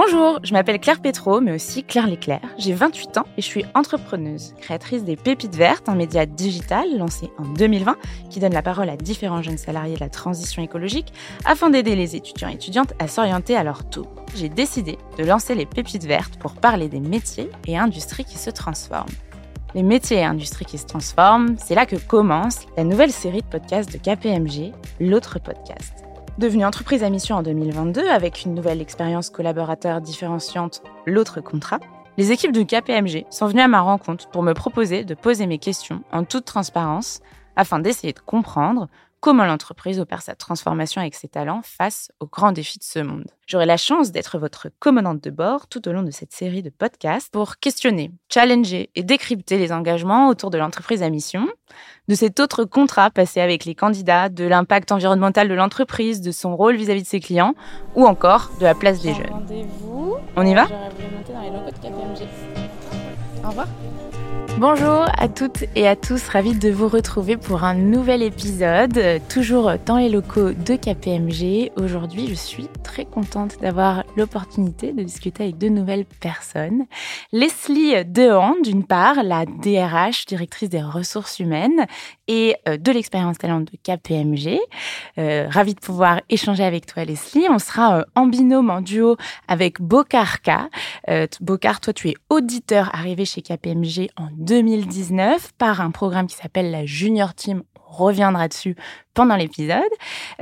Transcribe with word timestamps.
Bonjour, 0.00 0.38
je 0.44 0.52
m'appelle 0.52 0.78
Claire 0.78 1.00
Pétro, 1.00 1.40
mais 1.40 1.50
aussi 1.50 1.82
Claire 1.82 2.06
Léclair. 2.06 2.38
J'ai 2.56 2.72
28 2.72 3.18
ans 3.18 3.24
et 3.36 3.42
je 3.42 3.46
suis 3.46 3.64
entrepreneuse, 3.74 4.54
créatrice 4.60 5.02
des 5.02 5.16
Pépites 5.16 5.56
Vertes, 5.56 5.88
un 5.88 5.96
média 5.96 6.24
digital 6.24 6.86
lancé 6.96 7.32
en 7.36 7.42
2020 7.42 7.96
qui 8.30 8.38
donne 8.38 8.52
la 8.52 8.62
parole 8.62 8.90
à 8.90 8.96
différents 8.96 9.42
jeunes 9.42 9.58
salariés 9.58 9.96
de 9.96 10.00
la 10.00 10.08
transition 10.08 10.62
écologique 10.62 11.12
afin 11.44 11.68
d'aider 11.68 11.96
les 11.96 12.14
étudiants 12.14 12.48
et 12.48 12.54
étudiantes 12.54 12.92
à 13.00 13.08
s'orienter 13.08 13.56
à 13.56 13.64
leur 13.64 13.90
tour. 13.90 14.06
J'ai 14.36 14.48
décidé 14.48 14.98
de 15.18 15.24
lancer 15.24 15.56
les 15.56 15.66
Pépites 15.66 16.04
Vertes 16.04 16.38
pour 16.38 16.54
parler 16.54 16.86
des 16.86 17.00
métiers 17.00 17.50
et 17.66 17.76
industries 17.76 18.24
qui 18.24 18.38
se 18.38 18.50
transforment. 18.50 19.10
Les 19.74 19.82
métiers 19.82 20.18
et 20.18 20.24
industries 20.24 20.64
qui 20.64 20.78
se 20.78 20.86
transforment, 20.86 21.56
c'est 21.58 21.74
là 21.74 21.86
que 21.86 21.96
commence 21.96 22.66
la 22.76 22.84
nouvelle 22.84 23.10
série 23.10 23.42
de 23.42 23.48
podcasts 23.48 23.92
de 23.92 23.98
KPMG, 23.98 24.72
l'autre 25.00 25.40
podcast. 25.40 26.07
Devenue 26.38 26.64
entreprise 26.64 27.02
à 27.02 27.10
mission 27.10 27.34
en 27.34 27.42
2022 27.42 28.08
avec 28.08 28.44
une 28.44 28.54
nouvelle 28.54 28.80
expérience 28.80 29.28
collaborateur 29.28 30.00
différenciante, 30.00 30.84
l'autre 31.04 31.40
contrat, 31.40 31.80
les 32.16 32.30
équipes 32.30 32.52
de 32.52 32.62
KPMG 32.62 33.26
sont 33.28 33.48
venues 33.48 33.60
à 33.60 33.66
ma 33.66 33.80
rencontre 33.80 34.28
pour 34.30 34.44
me 34.44 34.52
proposer 34.52 35.02
de 35.02 35.14
poser 35.14 35.48
mes 35.48 35.58
questions 35.58 36.04
en 36.12 36.22
toute 36.22 36.44
transparence 36.44 37.22
afin 37.56 37.80
d'essayer 37.80 38.12
de 38.12 38.20
comprendre 38.20 38.86
comment 39.18 39.46
l'entreprise 39.46 39.98
opère 39.98 40.22
sa 40.22 40.36
transformation 40.36 41.00
avec 41.00 41.16
ses 41.16 41.26
talents 41.26 41.62
face 41.64 42.12
aux 42.20 42.28
grands 42.28 42.52
défis 42.52 42.78
de 42.78 42.84
ce 42.84 43.00
monde. 43.00 43.32
J'aurai 43.48 43.64
la 43.64 43.78
chance 43.78 44.12
d'être 44.12 44.38
votre 44.38 44.68
commandante 44.78 45.24
de 45.24 45.30
bord 45.30 45.68
tout 45.68 45.88
au 45.88 45.92
long 45.92 46.02
de 46.02 46.10
cette 46.10 46.34
série 46.34 46.62
de 46.62 46.68
podcasts 46.68 47.32
pour 47.32 47.56
questionner, 47.56 48.10
challenger 48.28 48.90
et 48.94 49.02
décrypter 49.02 49.56
les 49.56 49.72
engagements 49.72 50.28
autour 50.28 50.50
de 50.50 50.58
l'entreprise 50.58 51.02
à 51.02 51.08
mission, 51.08 51.48
de 52.08 52.14
cet 52.14 52.40
autre 52.40 52.64
contrat 52.66 53.08
passé 53.08 53.40
avec 53.40 53.64
les 53.64 53.74
candidats, 53.74 54.28
de 54.28 54.44
l'impact 54.44 54.92
environnemental 54.92 55.48
de 55.48 55.54
l'entreprise, 55.54 56.20
de 56.20 56.30
son 56.30 56.56
rôle 56.56 56.76
vis-à-vis 56.76 57.04
de 57.04 57.06
ses 57.06 57.20
clients 57.20 57.54
ou 57.94 58.04
encore 58.04 58.50
de 58.60 58.64
la 58.64 58.74
place 58.74 59.00
des 59.00 59.14
jeunes. 59.14 59.32
On 60.36 60.44
y 60.44 60.54
va? 60.54 60.66
Au 63.42 63.48
revoir. 63.48 63.66
Bonjour 64.58 65.06
à 65.16 65.28
toutes 65.28 65.64
et 65.76 65.86
à 65.86 65.94
tous, 65.94 66.26
ravi 66.28 66.52
de 66.52 66.68
vous 66.68 66.88
retrouver 66.88 67.36
pour 67.36 67.62
un 67.62 67.74
nouvel 67.74 68.22
épisode, 68.22 69.00
toujours 69.28 69.74
dans 69.86 69.98
les 69.98 70.08
locaux 70.08 70.50
de 70.50 70.74
KPMG. 70.74 71.70
Aujourd'hui, 71.80 72.26
je 72.26 72.34
suis 72.34 72.68
très 72.88 73.04
contente 73.04 73.60
d'avoir 73.60 74.02
l'opportunité 74.16 74.92
de 74.92 75.02
discuter 75.02 75.42
avec 75.44 75.58
deux 75.58 75.68
nouvelles 75.68 76.06
personnes. 76.06 76.86
Leslie 77.32 78.02
Dehan, 78.06 78.54
d'une 78.64 78.82
part, 78.82 79.22
la 79.22 79.44
DRH, 79.44 80.24
directrice 80.24 80.70
des 80.70 80.80
ressources 80.82 81.38
humaines 81.38 81.86
et 82.28 82.56
euh, 82.66 82.78
de 82.78 82.90
l'expérience 82.90 83.36
talent 83.36 83.60
de 83.60 83.70
KPMG. 83.82 84.58
Euh, 85.18 85.48
ravi 85.50 85.74
de 85.74 85.80
pouvoir 85.80 86.22
échanger 86.30 86.64
avec 86.64 86.86
toi, 86.86 87.04
Leslie. 87.04 87.46
On 87.50 87.58
sera 87.58 87.98
euh, 87.98 88.04
en 88.14 88.26
binôme, 88.26 88.70
en 88.70 88.80
duo 88.80 89.16
avec 89.48 89.82
Bokarka. 89.82 90.70
Euh, 91.10 91.26
Bokar, 91.42 91.80
toi, 91.80 91.92
tu 91.92 92.08
es 92.08 92.14
auditeur 92.30 92.94
arrivé 92.94 93.26
chez 93.26 93.42
KPMG 93.42 94.08
en 94.16 94.28
2019 94.38 95.52
par 95.58 95.82
un 95.82 95.90
programme 95.90 96.26
qui 96.26 96.36
s'appelle 96.36 96.70
la 96.70 96.86
Junior 96.86 97.34
Team. 97.34 97.62
Reviendra 97.98 98.48
dessus 98.48 98.76
pendant 99.18 99.34
l'épisode. 99.34 99.82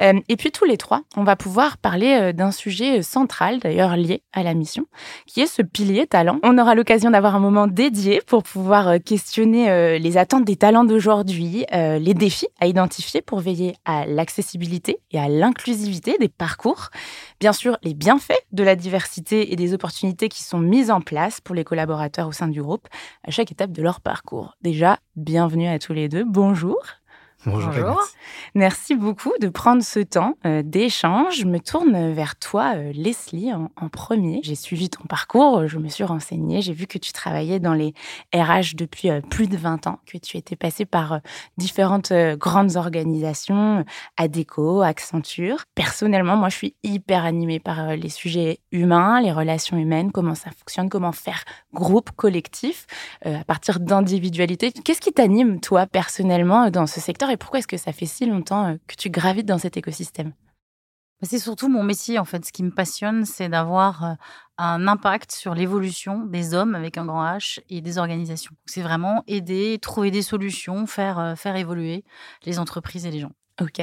Euh, 0.02 0.20
et 0.28 0.36
puis 0.36 0.50
tous 0.52 0.66
les 0.66 0.76
trois, 0.76 1.00
on 1.16 1.24
va 1.24 1.34
pouvoir 1.34 1.78
parler 1.78 2.12
euh, 2.20 2.32
d'un 2.32 2.50
sujet 2.50 3.00
central, 3.00 3.58
d'ailleurs 3.58 3.96
lié 3.96 4.22
à 4.34 4.42
la 4.42 4.52
mission, 4.52 4.84
qui 5.26 5.40
est 5.40 5.46
ce 5.46 5.62
pilier 5.62 6.06
talent. 6.06 6.38
On 6.42 6.58
aura 6.58 6.74
l'occasion 6.74 7.10
d'avoir 7.10 7.34
un 7.34 7.40
moment 7.40 7.68
dédié 7.68 8.20
pour 8.26 8.42
pouvoir 8.42 8.88
euh, 8.88 8.98
questionner 8.98 9.98
les 9.98 10.18
attentes 10.18 10.44
des 10.44 10.56
talents 10.56 10.84
d'aujourd'hui, 10.84 11.64
les 11.72 12.14
défis 12.14 12.48
à 12.60 12.66
identifier 12.66 13.22
pour 13.22 13.40
veiller 13.40 13.76
à 13.84 14.04
l'accessibilité 14.06 14.98
et 15.10 15.18
à 15.18 15.28
l'inclusivité 15.28 16.16
des 16.18 16.28
parcours. 16.28 16.90
Bien 17.40 17.52
sûr, 17.52 17.78
les 17.82 17.94
bienfaits 17.94 18.44
de 18.52 18.62
la 18.62 18.76
diversité 18.76 19.52
et 19.52 19.56
des 19.56 19.72
opportunités 19.72 20.28
qui 20.28 20.42
sont 20.42 20.58
mises 20.58 20.90
en 20.90 21.00
place 21.00 21.40
pour 21.40 21.54
les 21.54 21.64
collaborateurs 21.64 22.28
au 22.28 22.32
sein 22.32 22.48
du 22.48 22.62
groupe 22.62 22.88
à 23.24 23.30
chaque 23.30 23.52
étape 23.52 23.72
de 23.72 23.82
leur 23.82 24.00
parcours. 24.00 24.56
Déjà, 24.60 24.98
bienvenue 25.16 25.68
à 25.68 25.78
tous 25.78 25.92
les 25.94 26.08
deux. 26.08 26.24
Bonjour. 26.24 26.76
Bonjour. 27.44 28.02
Merci 28.54 28.96
beaucoup 28.96 29.32
de 29.40 29.48
prendre 29.48 29.82
ce 29.82 30.00
temps 30.00 30.34
euh, 30.46 30.62
d'échange. 30.64 31.36
Je 31.38 31.44
me 31.44 31.60
tourne 31.60 32.12
vers 32.12 32.36
toi, 32.36 32.72
euh, 32.74 32.92
Leslie, 32.92 33.52
en, 33.52 33.68
premier. 33.88 34.40
J'ai 34.42 34.56
suivi 34.56 34.90
ton 34.90 35.04
parcours, 35.04 35.68
je 35.68 35.78
me 35.78 35.88
suis 35.88 36.02
renseignée, 36.02 36.60
j'ai 36.60 36.72
vu 36.72 36.86
que 36.86 36.98
tu 36.98 37.12
travaillais 37.12 37.60
dans 37.60 37.72
les 37.72 37.94
RH 38.34 38.74
depuis 38.74 39.10
euh, 39.10 39.20
plus 39.20 39.46
de 39.46 39.56
20 39.56 39.86
ans, 39.86 40.00
que 40.06 40.18
tu 40.18 40.36
étais 40.36 40.56
passée 40.56 40.86
par 40.86 41.20
différentes 41.56 42.12
grandes 42.12 42.76
organisations, 42.76 43.84
ADECO, 44.16 44.82
Accenture. 44.82 45.64
Personnellement, 45.74 46.36
moi, 46.36 46.48
je 46.48 46.56
suis 46.56 46.74
hyper 46.82 47.24
animée 47.24 47.60
par 47.60 47.94
les 47.94 48.08
sujets 48.08 48.58
humains, 48.72 49.20
les 49.20 49.32
relations 49.32 49.76
humaines, 49.76 50.10
comment 50.10 50.34
ça 50.34 50.50
fonctionne, 50.50 50.88
comment 50.88 51.12
faire 51.12 51.44
groupe, 51.72 52.10
collectif, 52.12 52.86
à 53.24 53.44
partir 53.44 53.80
d'individualité. 53.80 54.72
Qu'est-ce 54.72 55.00
qui 55.00 55.12
t'anime, 55.12 55.60
toi, 55.60 55.86
personnellement, 55.86 56.70
dans 56.70 56.86
ce 56.86 57.00
secteur? 57.00 57.25
Et 57.30 57.36
pourquoi 57.36 57.58
est-ce 57.60 57.66
que 57.66 57.76
ça 57.76 57.92
fait 57.92 58.06
si 58.06 58.26
longtemps 58.26 58.66
euh, 58.66 58.76
que 58.86 58.96
tu 58.96 59.10
gravites 59.10 59.46
dans 59.46 59.58
cet 59.58 59.76
écosystème? 59.76 60.32
Bah, 61.20 61.28
c'est 61.30 61.38
surtout 61.38 61.68
mon 61.68 61.82
métier, 61.82 62.18
en 62.18 62.24
fait. 62.24 62.44
Ce 62.44 62.52
qui 62.52 62.62
me 62.62 62.70
passionne, 62.70 63.24
c'est 63.24 63.48
d'avoir 63.48 64.04
euh, 64.04 64.14
un 64.58 64.86
impact 64.86 65.32
sur 65.32 65.54
l'évolution 65.54 66.26
des 66.26 66.52
hommes 66.52 66.74
avec 66.74 66.98
un 66.98 67.06
grand 67.06 67.24
H 67.24 67.60
et 67.70 67.80
des 67.80 67.98
organisations. 67.98 68.54
C'est 68.66 68.82
vraiment 68.82 69.24
aider, 69.26 69.78
trouver 69.80 70.10
des 70.10 70.22
solutions, 70.22 70.86
faire, 70.86 71.18
euh, 71.18 71.34
faire 71.34 71.56
évoluer 71.56 72.04
les 72.44 72.58
entreprises 72.58 73.06
et 73.06 73.10
les 73.10 73.20
gens. 73.20 73.32
Ok. 73.58 73.80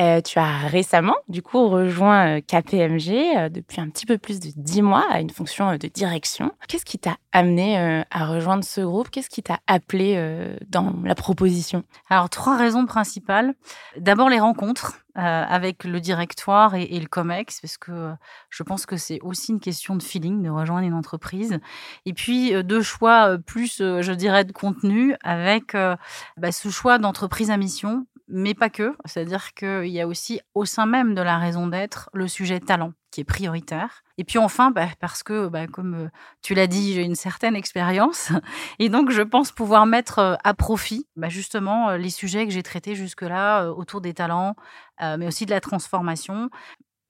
Euh, 0.00 0.22
tu 0.22 0.38
as 0.38 0.66
récemment, 0.68 1.16
du 1.28 1.42
coup, 1.42 1.68
rejoint 1.68 2.38
euh, 2.38 2.40
KPMG 2.40 3.36
euh, 3.36 3.48
depuis 3.50 3.78
un 3.78 3.90
petit 3.90 4.06
peu 4.06 4.16
plus 4.16 4.40
de 4.40 4.48
dix 4.56 4.80
mois 4.80 5.04
à 5.10 5.20
une 5.20 5.28
fonction 5.28 5.76
de 5.76 5.86
direction. 5.88 6.50
Qu'est-ce 6.66 6.86
qui 6.86 6.98
t'a 6.98 7.18
amené 7.32 8.04
à 8.10 8.26
rejoindre 8.26 8.64
ce 8.64 8.80
groupe? 8.80 9.10
Qu'est-ce 9.10 9.28
qui 9.28 9.42
t'a 9.42 9.58
appelé 9.66 10.56
dans 10.68 10.94
la 11.02 11.14
proposition? 11.14 11.82
Alors, 12.10 12.28
trois 12.28 12.56
raisons 12.56 12.84
principales. 12.86 13.54
D'abord, 13.96 14.28
les 14.28 14.40
rencontres. 14.40 14.98
avec 15.14 15.84
le 15.84 16.00
directoire 16.00 16.74
et, 16.74 16.98
le 16.98 17.06
COMEX, 17.06 17.60
parce 17.60 17.76
que 17.76 18.14
je 18.48 18.62
pense 18.62 18.86
que 18.86 18.96
c'est 18.96 19.20
aussi 19.20 19.52
une 19.52 19.60
question 19.60 19.94
de 19.94 20.02
feeling 20.02 20.42
de 20.42 20.48
rejoindre 20.48 20.86
une 20.86 20.94
entreprise. 20.94 21.58
Et 22.06 22.14
puis, 22.14 22.52
deux 22.64 22.80
choix 22.82 23.36
plus, 23.38 23.78
je 23.78 24.12
dirais, 24.12 24.44
de 24.44 24.52
contenu, 24.52 25.14
avec 25.22 25.74
bah, 25.74 26.52
ce 26.52 26.70
choix 26.70 26.98
d'entreprise 26.98 27.50
à 27.50 27.58
mission 27.58 28.06
mais 28.32 28.54
pas 28.54 28.70
que. 28.70 28.96
C'est-à-dire 29.04 29.54
qu'il 29.54 29.88
y 29.88 30.00
a 30.00 30.08
aussi 30.08 30.40
au 30.54 30.64
sein 30.64 30.86
même 30.86 31.14
de 31.14 31.20
la 31.22 31.38
raison 31.38 31.68
d'être 31.68 32.10
le 32.12 32.26
sujet 32.26 32.58
talent 32.58 32.92
qui 33.12 33.20
est 33.20 33.24
prioritaire. 33.24 34.02
Et 34.18 34.24
puis 34.24 34.38
enfin, 34.38 34.70
bah, 34.70 34.88
parce 34.98 35.22
que, 35.22 35.46
bah, 35.48 35.66
comme 35.66 35.94
euh, 35.94 36.08
tu 36.40 36.54
l'as 36.54 36.66
dit, 36.66 36.94
j'ai 36.94 37.02
une 37.02 37.14
certaine 37.14 37.54
expérience. 37.54 38.32
Et 38.78 38.88
donc, 38.88 39.10
je 39.10 39.22
pense 39.22 39.52
pouvoir 39.52 39.86
mettre 39.86 40.18
euh, 40.18 40.34
à 40.42 40.54
profit 40.54 41.06
bah, 41.14 41.28
justement 41.28 41.90
euh, 41.90 41.96
les 41.98 42.10
sujets 42.10 42.46
que 42.46 42.52
j'ai 42.52 42.62
traités 42.62 42.94
jusque-là 42.94 43.68
autour 43.68 44.00
des 44.00 44.14
talents, 44.14 44.56
mais 45.00 45.26
aussi 45.26 45.46
de 45.46 45.50
la 45.50 45.60
transformation, 45.60 46.48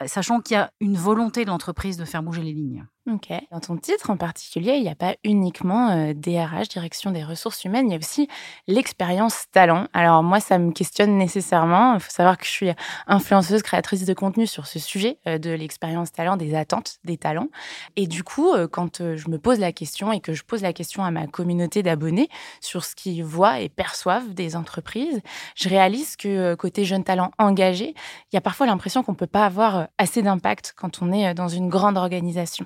sachant 0.07 0.41
qu'il 0.41 0.55
y 0.55 0.59
a 0.59 0.73
une 0.81 0.97
volonté 0.97 1.45
de 1.45 1.51
l'entreprise 1.51 1.99
de 1.99 2.07
faire 2.07 2.23
bouger 2.23 2.43
les 2.43 2.55
lignes. 2.55 2.87
Ok. 3.11 3.33
Dans 3.51 3.59
ton 3.59 3.77
titre 3.77 4.11
en 4.11 4.17
particulier, 4.17 4.75
il 4.75 4.83
n'y 4.83 4.89
a 4.89 4.95
pas 4.95 5.17
uniquement 5.25 6.13
DRH, 6.15 6.69
direction 6.69 7.11
des 7.11 7.25
ressources 7.25 7.65
humaines, 7.65 7.89
il 7.89 7.91
y 7.91 7.97
a 7.97 7.99
aussi 7.99 8.29
l'expérience 8.69 9.47
talent. 9.51 9.89
Alors 9.93 10.23
moi, 10.23 10.39
ça 10.39 10.57
me 10.59 10.71
questionne 10.71 11.19
nécessairement. 11.19 11.95
Il 11.95 12.01
faut 12.01 12.13
savoir 12.13 12.39
que 12.39 12.45
je 12.45 12.51
suis 12.51 12.71
influenceuse, 13.09 13.63
créatrice 13.63 14.05
de 14.05 14.15
contenu 14.15 14.47
sur 14.47 14.69
ce 14.69 14.79
sujet 14.79 15.19
de 15.27 15.51
l'expérience 15.51 16.13
talent, 16.13 16.37
des 16.37 16.55
attentes 16.55 16.99
des 17.03 17.17
talents. 17.17 17.49
Et 17.97 18.07
du 18.07 18.23
coup, 18.23 18.53
quand 18.71 18.99
je 19.17 19.29
me 19.29 19.37
pose 19.37 19.59
la 19.59 19.73
question 19.73 20.13
et 20.13 20.21
que 20.21 20.33
je 20.33 20.45
pose 20.45 20.63
la 20.63 20.73
question 20.73 21.03
à 21.03 21.11
ma 21.11 21.27
communauté 21.27 21.83
d'abonnés 21.83 22.29
sur 22.61 22.85
ce 22.85 22.95
qu'ils 22.95 23.25
voient 23.25 23.59
et 23.59 23.69
perçoivent 23.69 24.33
des 24.33 24.55
entreprises, 24.55 25.21
je 25.57 25.69
réalise 25.69 26.15
que 26.15 26.55
côté 26.55 26.85
jeunes 26.85 27.03
talents 27.03 27.33
engagés, 27.39 27.95
il 28.31 28.35
y 28.35 28.39
a 28.39 28.41
parfois 28.41 28.67
l'impression 28.67 29.03
qu'on 29.03 29.13
ne 29.13 29.17
peut 29.17 29.27
pas 29.27 29.45
avoir 29.45 29.89
assez 29.99 30.23
d'impact 30.23 30.75
quand 30.77 31.03
on 31.03 31.11
est 31.11 31.35
dans 31.35 31.49
une 31.49 31.69
grande 31.69 31.97
organisation. 31.97 32.65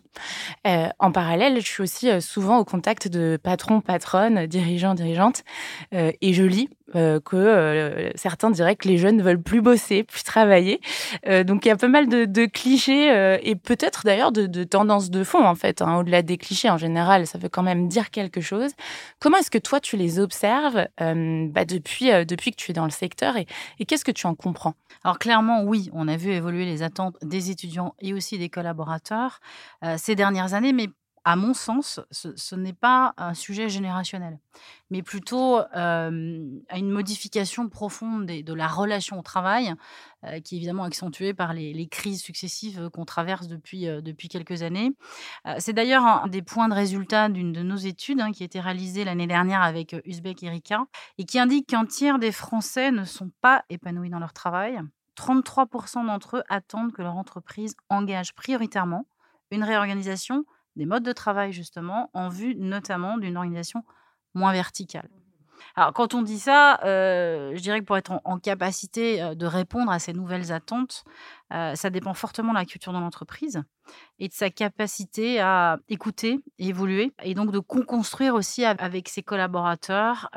Euh, 0.66 0.88
en 0.98 1.12
parallèle, 1.12 1.60
je 1.60 1.66
suis 1.66 1.82
aussi 1.82 2.10
euh, 2.10 2.20
souvent 2.20 2.58
au 2.58 2.64
contact 2.64 3.08
de 3.08 3.38
patrons, 3.42 3.80
patronnes, 3.80 4.46
dirigeants, 4.46 4.94
dirigeantes, 4.94 5.44
euh, 5.94 6.12
et 6.20 6.32
je 6.32 6.44
lis 6.44 6.68
que 7.24 8.12
certains 8.14 8.48
diraient 8.48 8.76
que 8.76 8.86
les 8.86 8.96
jeunes 8.96 9.16
ne 9.16 9.22
veulent 9.22 9.42
plus 9.42 9.60
bosser, 9.60 10.04
plus 10.04 10.22
travailler. 10.22 10.80
donc 11.44 11.66
il 11.66 11.68
y 11.68 11.70
a 11.72 11.76
pas 11.76 11.88
mal 11.88 12.08
de, 12.08 12.46
clichés 12.46 13.38
et 13.42 13.56
peut-être 13.56 14.02
d'ailleurs 14.04 14.30
de, 14.30 14.64
tendances 14.64 15.10
de 15.10 15.24
fond 15.24 15.44
en 15.44 15.56
fait. 15.56 15.82
Hein, 15.82 15.96
au-delà 15.98 16.22
des 16.22 16.38
clichés 16.38 16.70
en 16.70 16.78
général, 16.78 17.26
ça 17.26 17.38
veut 17.38 17.48
quand 17.48 17.64
même 17.64 17.88
dire 17.88 18.10
quelque 18.10 18.40
chose. 18.40 18.70
Comment 19.18 19.36
est-ce 19.38 19.50
que 19.50 19.58
toi 19.58 19.80
tu 19.80 19.96
les 19.96 20.20
observes 20.20 20.86
bah, 20.98 21.64
depuis 21.64 22.06
que 22.08 22.56
tu 22.56 22.70
es 22.70 22.74
dans 22.74 22.84
le 22.84 22.90
secteur 22.90 23.36
et, 23.36 23.46
et 23.80 23.84
qu'est-ce 23.84 24.04
que 24.04 24.12
tu 24.12 24.28
en 24.28 24.36
comprends? 24.36 24.74
Alors 25.02 25.18
clairement 25.18 25.64
oui, 25.64 25.90
on 25.92 26.06
a 26.06 26.16
vu 26.16 26.30
évoluer 26.30 26.64
les 26.64 26.84
attentes 26.84 27.16
des 27.20 27.50
étudiants 27.50 27.94
et 28.00 28.14
aussi 28.14 28.38
des 28.38 28.48
collaborateurs 28.48 29.40
dernières 30.16 30.54
années, 30.54 30.72
mais 30.72 30.88
à 31.26 31.34
mon 31.34 31.54
sens, 31.54 31.98
ce, 32.12 32.54
n'est 32.54 32.72
pas 32.72 33.12
un 33.16 33.34
sujet 33.34 33.68
générationnel, 33.68 34.38
mais 34.90 35.02
plutôt 35.02 35.58
à 35.72 36.06
une 36.08 36.90
modification 36.90 37.68
profonde 37.68 38.26
de 38.26 38.54
la 38.54 38.68
relation 38.68 39.18
au 39.18 39.22
travail, 39.22 39.74
qui 40.44 40.54
est 40.54 40.58
évidemment 40.58 40.84
accentuée 40.84 41.34
par 41.34 41.52
les, 41.52 41.88
crises 41.88 42.22
successives 42.22 42.90
qu'on 42.92 43.04
traverse 43.04 43.48
depuis, 43.48 43.86
depuis 43.86 44.28
quelques 44.28 44.62
années. 44.62 44.92
C'est 45.58 45.72
d'ailleurs 45.72 46.04
un 46.06 46.28
des 46.28 46.42
points 46.42 46.68
de 46.68 46.74
résultat 46.74 47.28
d'une 47.28 47.52
de 47.52 47.62
nos 47.64 47.74
études 47.74 48.20
hein, 48.20 48.30
qui 48.30 48.44
a 48.44 48.46
été 48.46 48.60
réalisée 48.60 49.02
l'année 49.02 49.26
dernière 49.26 49.62
avec 49.62 49.96
Uzbek 50.04 50.44
Erika 50.44 50.84
et 51.18 51.24
qui 51.24 51.40
indique 51.40 51.66
qu'un 51.66 51.86
tiers 51.86 52.20
des 52.20 52.30
Français 52.30 52.92
ne 52.92 53.02
sont 53.02 53.32
pas 53.40 53.64
épanouis 53.68 54.10
dans 54.10 54.20
leur 54.20 54.32
travail. 54.32 54.78
33% 55.18 56.06
d'entre 56.06 56.36
eux 56.36 56.42
attendent 56.48 56.92
que 56.92 57.02
leur 57.02 57.16
entreprise 57.16 57.74
engage 57.88 58.32
prioritairement 58.34 59.06
une 59.50 59.64
réorganisation 59.64 60.44
des 60.76 60.86
modes 60.86 61.04
de 61.04 61.12
travail, 61.12 61.52
justement, 61.52 62.10
en 62.12 62.28
vue 62.28 62.54
notamment 62.56 63.18
d'une 63.18 63.36
organisation 63.36 63.84
moins 64.34 64.52
verticale. 64.52 65.08
Alors, 65.74 65.92
quand 65.92 66.14
on 66.14 66.22
dit 66.22 66.38
ça, 66.38 66.80
euh, 66.84 67.52
je 67.54 67.60
dirais 67.60 67.80
que 67.80 67.84
pour 67.84 67.96
être 67.96 68.12
en, 68.24 68.38
capacité 68.38 69.22
euh, 69.22 69.34
de 69.34 69.46
répondre 69.46 69.90
à 69.90 69.98
ces 69.98 70.12
nouvelles 70.12 70.52
attentes, 70.52 71.04
euh, 71.52 71.74
ça 71.74 71.90
dépend 71.90 72.14
fortement 72.14 72.50
de 72.52 72.58
la 72.58 72.64
culture 72.64 72.92
de 72.92 72.98
l'entreprise 72.98 73.62
et 74.18 74.28
de 74.28 74.32
sa 74.32 74.50
capacité 74.50 75.40
à 75.40 75.78
écouter, 75.88 76.40
évoluer, 76.58 77.12
et 77.22 77.34
donc 77.34 77.52
de 77.52 77.60
construire 77.60 78.34
aussi 78.34 78.64
avec 78.64 79.08
ses 79.08 79.22
collaborateurs 79.22 80.28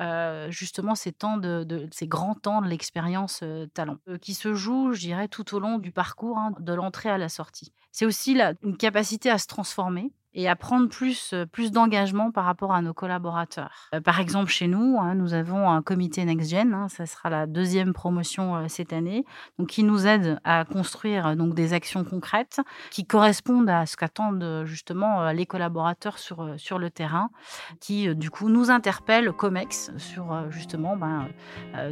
justement 0.50 0.94
ces 0.94 1.12
temps 1.12 1.38
de, 1.38 1.88
ces 1.92 2.08
grands 2.08 2.36
temps 2.36 2.62
de 2.62 2.68
l'expérience 2.68 3.44
talent, 3.74 3.98
qui 4.22 4.36
se 4.36 4.54
jouent, 4.54 4.94
je 4.94 5.00
dirais, 5.00 5.28
tout 5.28 5.56
au 5.56 5.60
long 5.60 5.80
du 5.80 5.92
parcours, 5.92 6.38
hein, 6.38 6.54
de 6.60 6.74
l'entrée 6.74 7.10
à 7.10 7.18
la 7.18 7.28
sortie. 7.28 7.74
C'est 7.92 8.06
aussi 8.06 8.40
une 8.62 8.78
capacité 8.78 9.32
à 9.32 9.40
se 9.40 9.48
transformer, 9.48 10.12
et 10.34 10.48
à 10.48 10.56
prendre 10.56 10.90
plus, 10.90 11.34
plus 11.52 11.72
d'engagement 11.72 12.32
par 12.32 12.46
rapport 12.46 12.74
à 12.74 12.82
nos 12.82 12.94
collaborateurs. 12.94 13.90
par 14.04 14.20
exemple, 14.20 14.52
chez 14.52 14.68
nous, 14.68 14.98
hein, 15.00 15.16
nous 15.16 15.34
avons 15.34 15.70
un 15.70 15.82
comité 15.82 16.24
NextGen, 16.24 16.74
hein, 16.74 16.88
ça 16.88 17.06
sera 17.06 17.30
la 17.30 17.48
deuxième 17.48 17.94
promotion 17.94 18.68
cette 18.68 18.94
année, 18.94 19.26
donc 19.58 19.70
qui 19.70 19.84
nous 19.84 20.06
aide 20.06 20.40
à 20.44 20.66
construire 20.66 21.36
donc 21.36 21.54
des 21.54 21.74
actions 21.74 22.04
concrètes 22.04 22.62
qui 22.92 23.06
correspondent 23.06 23.70
à 23.70 23.86
ce 23.86 23.98
qu'attendent 23.98 24.64
justement 24.66 25.32
les 25.32 25.46
collaborateurs 25.46 26.18
sur, 26.18 26.54
sur 26.58 26.80
le 26.80 26.90
terrain, 26.90 27.30
qui 27.80 28.14
du 28.16 28.30
coup 28.30 28.50
nous 28.50 28.70
interpellent 28.70 29.32
COMEX 29.32 29.92
sur 29.98 30.52
justement 30.52 30.96
ben, 30.96 31.28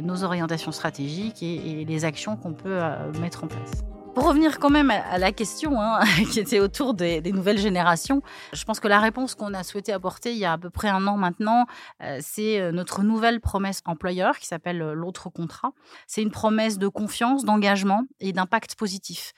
nos 0.02 0.24
orientations 0.24 0.72
stratégiques 0.72 1.42
et 1.42 1.84
les 1.84 2.04
actions 2.04 2.36
qu'on 2.36 2.54
peut 2.54 2.80
mettre 3.20 3.44
en 3.44 3.48
place. 3.48 3.84
Pour 4.18 4.26
revenir 4.26 4.58
quand 4.58 4.68
même 4.68 4.90
à 4.90 5.16
la 5.16 5.30
question 5.30 5.80
hein, 5.80 6.00
qui 6.32 6.40
était 6.40 6.58
autour 6.58 6.92
des, 6.94 7.22
nouvelles 7.30 7.60
générations, 7.60 8.20
je 8.52 8.64
pense 8.64 8.80
que 8.80 8.88
la 8.88 8.98
réponse 8.98 9.36
qu'on 9.36 9.54
a 9.54 9.62
souhaité 9.62 9.92
apporter 9.92 10.32
il 10.32 10.38
y 10.38 10.44
a 10.44 10.54
à 10.54 10.58
peu 10.58 10.70
près 10.70 10.88
un 10.88 11.06
an 11.06 11.16
maintenant, 11.16 11.66
euh, 12.02 12.18
c'est 12.20 12.60
euh, 12.60 12.72
notre 12.72 13.04
nouvelle 13.04 13.40
promesse 13.40 13.80
employeur 13.84 14.36
qui 14.40 14.48
s'appelle 14.48 14.82
euh, 14.82 14.92
l'autre 14.92 15.30
contrat. 15.30 15.70
C'est 16.08 16.20
une 16.20 16.32
promesse 16.32 16.78
de 16.78 16.88
confiance, 16.88 17.44
d'engagement 17.44 18.02
et 18.18 18.32
d'impact 18.32 18.74
positif. 18.74 19.34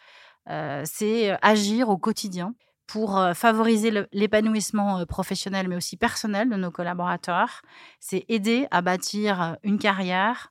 c'est 0.85 1.37
agir 1.43 1.91
au 1.91 1.99
quotidien 1.99 2.55
pour 2.87 3.23
favoriser 3.35 3.93
l'épanouissement 4.13 5.05
professionnel 5.05 5.69
mais 5.69 5.77
aussi 5.77 5.99
personnel 5.99 6.49
de 6.49 6.57
nos 6.57 6.71
collaborateurs. 6.71 7.61
C'est 8.01 8.25
aider 8.31 8.67
à 8.71 8.81
bâtir 8.81 9.59
une 9.63 9.79
carrière, 9.79 10.51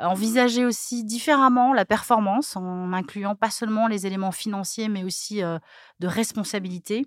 envisager 0.00 0.64
aussi 0.64 1.04
différemment 1.04 1.72
la 1.72 1.84
performance 1.84 2.56
en 2.56 2.92
incluant 2.92 3.34
pas 3.34 3.50
seulement 3.50 3.86
les 3.88 4.06
éléments 4.06 4.32
financiers 4.32 4.88
mais 4.88 5.04
aussi 5.04 5.40
de 5.40 6.06
responsabilité 6.06 7.06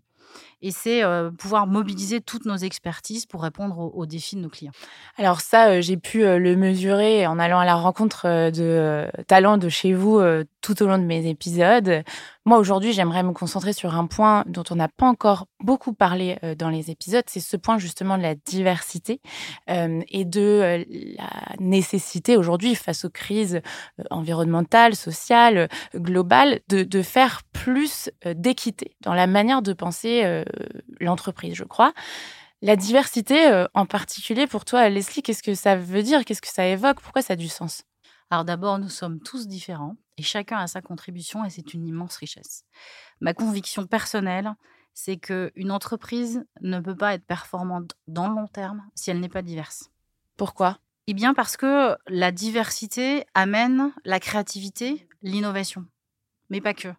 et 0.61 0.71
c'est 0.71 1.01
pouvoir 1.37 1.67
mobiliser 1.67 2.21
toutes 2.21 2.45
nos 2.45 2.57
expertises 2.57 3.25
pour 3.25 3.43
répondre 3.43 3.91
aux, 3.95 4.05
défis 4.05 4.35
de 4.35 4.41
nos 4.41 4.49
clients. 4.49 4.71
Alors 5.17 5.41
ça, 5.41 5.81
j'ai 5.81 5.97
pu 5.97 6.19
le 6.19 6.55
mesurer 6.55 7.27
en 7.27 7.39
allant 7.39 7.59
à 7.59 7.65
la 7.65 7.75
rencontre 7.75 8.49
de 8.51 9.07
talents 9.27 9.57
de 9.57 9.69
chez 9.69 9.93
vous 9.93 10.21
tout 10.61 10.83
au 10.83 10.87
long 10.87 10.97
de 10.97 11.03
mes 11.03 11.27
épisodes. 11.27 12.03
Moi, 12.45 12.57
aujourd'hui, 12.57 12.91
j'aimerais 12.91 13.21
me 13.21 13.33
concentrer 13.33 13.71
sur 13.71 13.95
un 13.95 14.07
point 14.07 14.43
dont 14.47 14.63
on 14.71 14.75
n'a 14.75 14.87
pas 14.87 15.05
encore 15.05 15.45
beaucoup 15.59 15.93
parlé 15.93 16.37
dans 16.57 16.69
les 16.69 16.89
épisodes, 16.89 17.23
c'est 17.27 17.39
ce 17.39 17.55
point 17.55 17.77
justement 17.77 18.17
de 18.17 18.23
la 18.23 18.35
diversité 18.35 19.21
et 19.67 20.25
de 20.25 20.85
la 21.17 21.55
nécessité 21.59 22.37
aujourd'hui, 22.37 22.75
face 22.75 23.05
aux 23.05 23.09
crises 23.09 23.61
environnementales, 24.09 24.95
sociales, 24.95 25.69
globales, 25.95 26.61
de, 26.69 27.01
faire 27.01 27.41
plus 27.51 28.09
d'équité 28.25 28.95
dans 29.01 29.13
la 29.13 29.27
manière 29.27 29.61
de 29.61 29.73
penser 29.73 30.43
l'entreprise, 31.00 31.56
je 31.56 31.63
crois. 31.63 31.94
La 32.62 32.75
diversité, 32.75 33.48
euh, 33.48 33.68
en 33.74 33.86
particulier 33.86 34.45
pour 34.45 34.65
toi, 34.65 34.88
Leslie, 34.88 35.24
qu'est-ce 35.24 35.42
que 35.42 35.56
ça 35.56 35.75
veut 35.75 36.03
dire? 36.03 36.24
Qu'est-ce 36.25 36.42
que 36.42 36.48
ça 36.48 36.68
évoque? 36.68 37.01
Pourquoi 37.01 37.21
ça 37.24 37.33
a 37.33 37.36
du 37.36 37.48
sens? 37.48 37.83
Alors 38.30 38.45
d'abord, 38.45 38.80
nous 38.80 38.89
sommes 38.89 39.19
tous 39.19 39.48
différents 39.48 39.98
et 40.18 40.24
chacun 40.24 40.57
a 40.57 40.68
sa 40.68 40.81
contribution 40.81 41.44
et 41.44 41.50
c'est 41.50 41.74
une 41.74 41.88
immense 41.88 42.15
richesse. 42.18 42.63
Ma 43.19 43.33
conviction 43.33 43.88
personnelle, 43.88 44.53
c'est 44.94 45.18
qu'une 45.18 45.71
entreprise 45.71 46.45
ne 46.62 46.80
peut 46.80 46.95
pas 46.95 47.13
être 47.15 47.25
performante 47.25 47.95
dans 48.07 48.30
le 48.30 48.36
long 48.36 48.48
terme 48.48 48.88
si 48.95 49.09
elle 49.09 49.19
n'est 49.19 49.27
pas 49.27 49.42
diverse. 49.42 49.89
Pourquoi? 50.38 50.80
Eh 51.07 51.13
bien 51.13 51.33
parce 51.33 51.57
que 51.57 51.98
la 52.07 52.31
diversité 52.31 53.25
amène 53.33 53.92
la 54.06 54.19
créativité, 54.19 55.07
l'innovation, 55.24 55.86
mais 56.50 56.62
pas 56.62 56.74
que. 56.74 56.89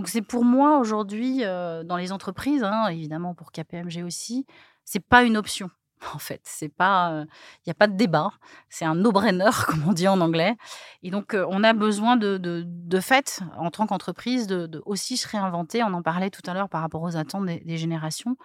Donc 0.00 0.08
c'est 0.08 0.22
pour 0.22 0.46
moi 0.46 0.78
aujourd'hui 0.78 1.44
euh, 1.44 1.84
dans 1.84 1.98
les 1.98 2.10
entreprises, 2.10 2.64
hein, 2.64 2.86
évidemment 2.86 3.34
pour 3.34 3.52
KPMG 3.52 4.02
aussi, 4.02 4.46
c'est 4.82 5.04
pas 5.06 5.24
une 5.24 5.36
option. 5.36 5.68
En 6.14 6.18
fait, 6.18 6.40
c'est 6.44 6.70
pas, 6.70 7.24
il 7.58 7.68
n'y 7.68 7.70
a 7.70 7.74
pas 7.74 7.86
de 7.86 7.94
débat. 7.94 8.30
C'est 8.70 8.86
un 8.86 8.94
no-brainer, 8.94 9.50
comme 9.66 9.86
on 9.86 9.92
dit 9.92 10.08
en 10.08 10.22
anglais. 10.22 10.56
Et 11.02 11.10
donc, 11.10 11.34
euh, 11.34 11.44
on 11.50 11.62
a 11.62 11.74
besoin 11.74 12.16
de, 12.16 12.38
de, 12.38 13.00
fait, 13.00 13.40
en 13.58 13.70
tant 13.70 13.86
qu'entreprise, 13.86 14.46
de, 14.46 14.82
aussi 14.86 15.18
se 15.18 15.28
réinventer. 15.28 15.82
On 15.82 15.92
en 15.92 16.00
parlait 16.00 16.30
tout 16.30 16.42
à 16.46 16.54
l'heure 16.54 16.70
par 16.70 16.80
rapport 16.80 17.02
aux 17.02 17.18
attentes 17.18 17.44
des, 17.44 17.76
générations, 17.76 18.36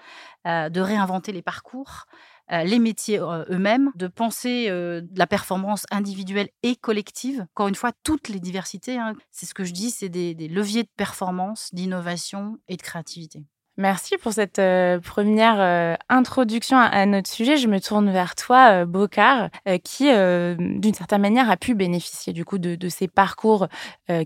euh, 0.48 0.68
de 0.68 0.82
réinventer 0.82 1.32
les 1.32 1.42
parcours, 1.42 2.08
euh, 2.10 2.35
les 2.50 2.80
métiers 2.80 3.20
euh, 3.20 3.44
eux-mêmes, 3.50 3.92
de 3.96 4.08
penser 4.08 4.68
euh, 4.70 5.02
la 5.16 5.28
performance 5.28 5.86
individuelle 5.92 6.50
et 6.64 6.76
collective. 6.76 7.46
Encore 7.54 7.68
une 7.68 7.76
fois, 7.76 7.92
toutes 8.04 8.30
les 8.30 8.40
diversités, 8.40 8.98
hein, 8.98 9.14
c'est 9.32 9.46
ce 9.46 9.54
que 9.54 9.64
je 9.64 9.74
dis, 9.74 9.92
c'est 9.92 10.10
des 10.10 10.34
leviers 10.48 10.84
de 10.84 10.90
performance, 10.96 11.70
d'innovation 11.74 12.58
et 12.68 12.78
de 12.78 12.82
créativité. 12.82 13.44
Merci 13.78 14.18
pour 14.18 14.32
cette 14.32 14.60
euh, 14.60 15.02
première 15.02 15.58
euh, 15.60 15.96
introduction 16.08 16.78
à, 16.78 17.06
notre 17.06 17.30
sujet. 17.30 17.58
Je 17.58 17.68
me 17.68 17.82
tourne 17.82 18.10
vers 18.10 18.36
toi, 18.36 18.70
euh, 18.72 18.86
Bocard, 18.86 19.50
qui, 19.84 20.06
d'une 20.06 20.94
certaine 20.94 21.22
manière, 21.22 21.50
a 21.50 21.58
pu 21.58 21.76
bénéficier 21.76 22.32
du 22.32 22.46
coup 22.46 22.58
de, 22.58 22.90
ces 22.90 23.08
parcours 23.08 23.68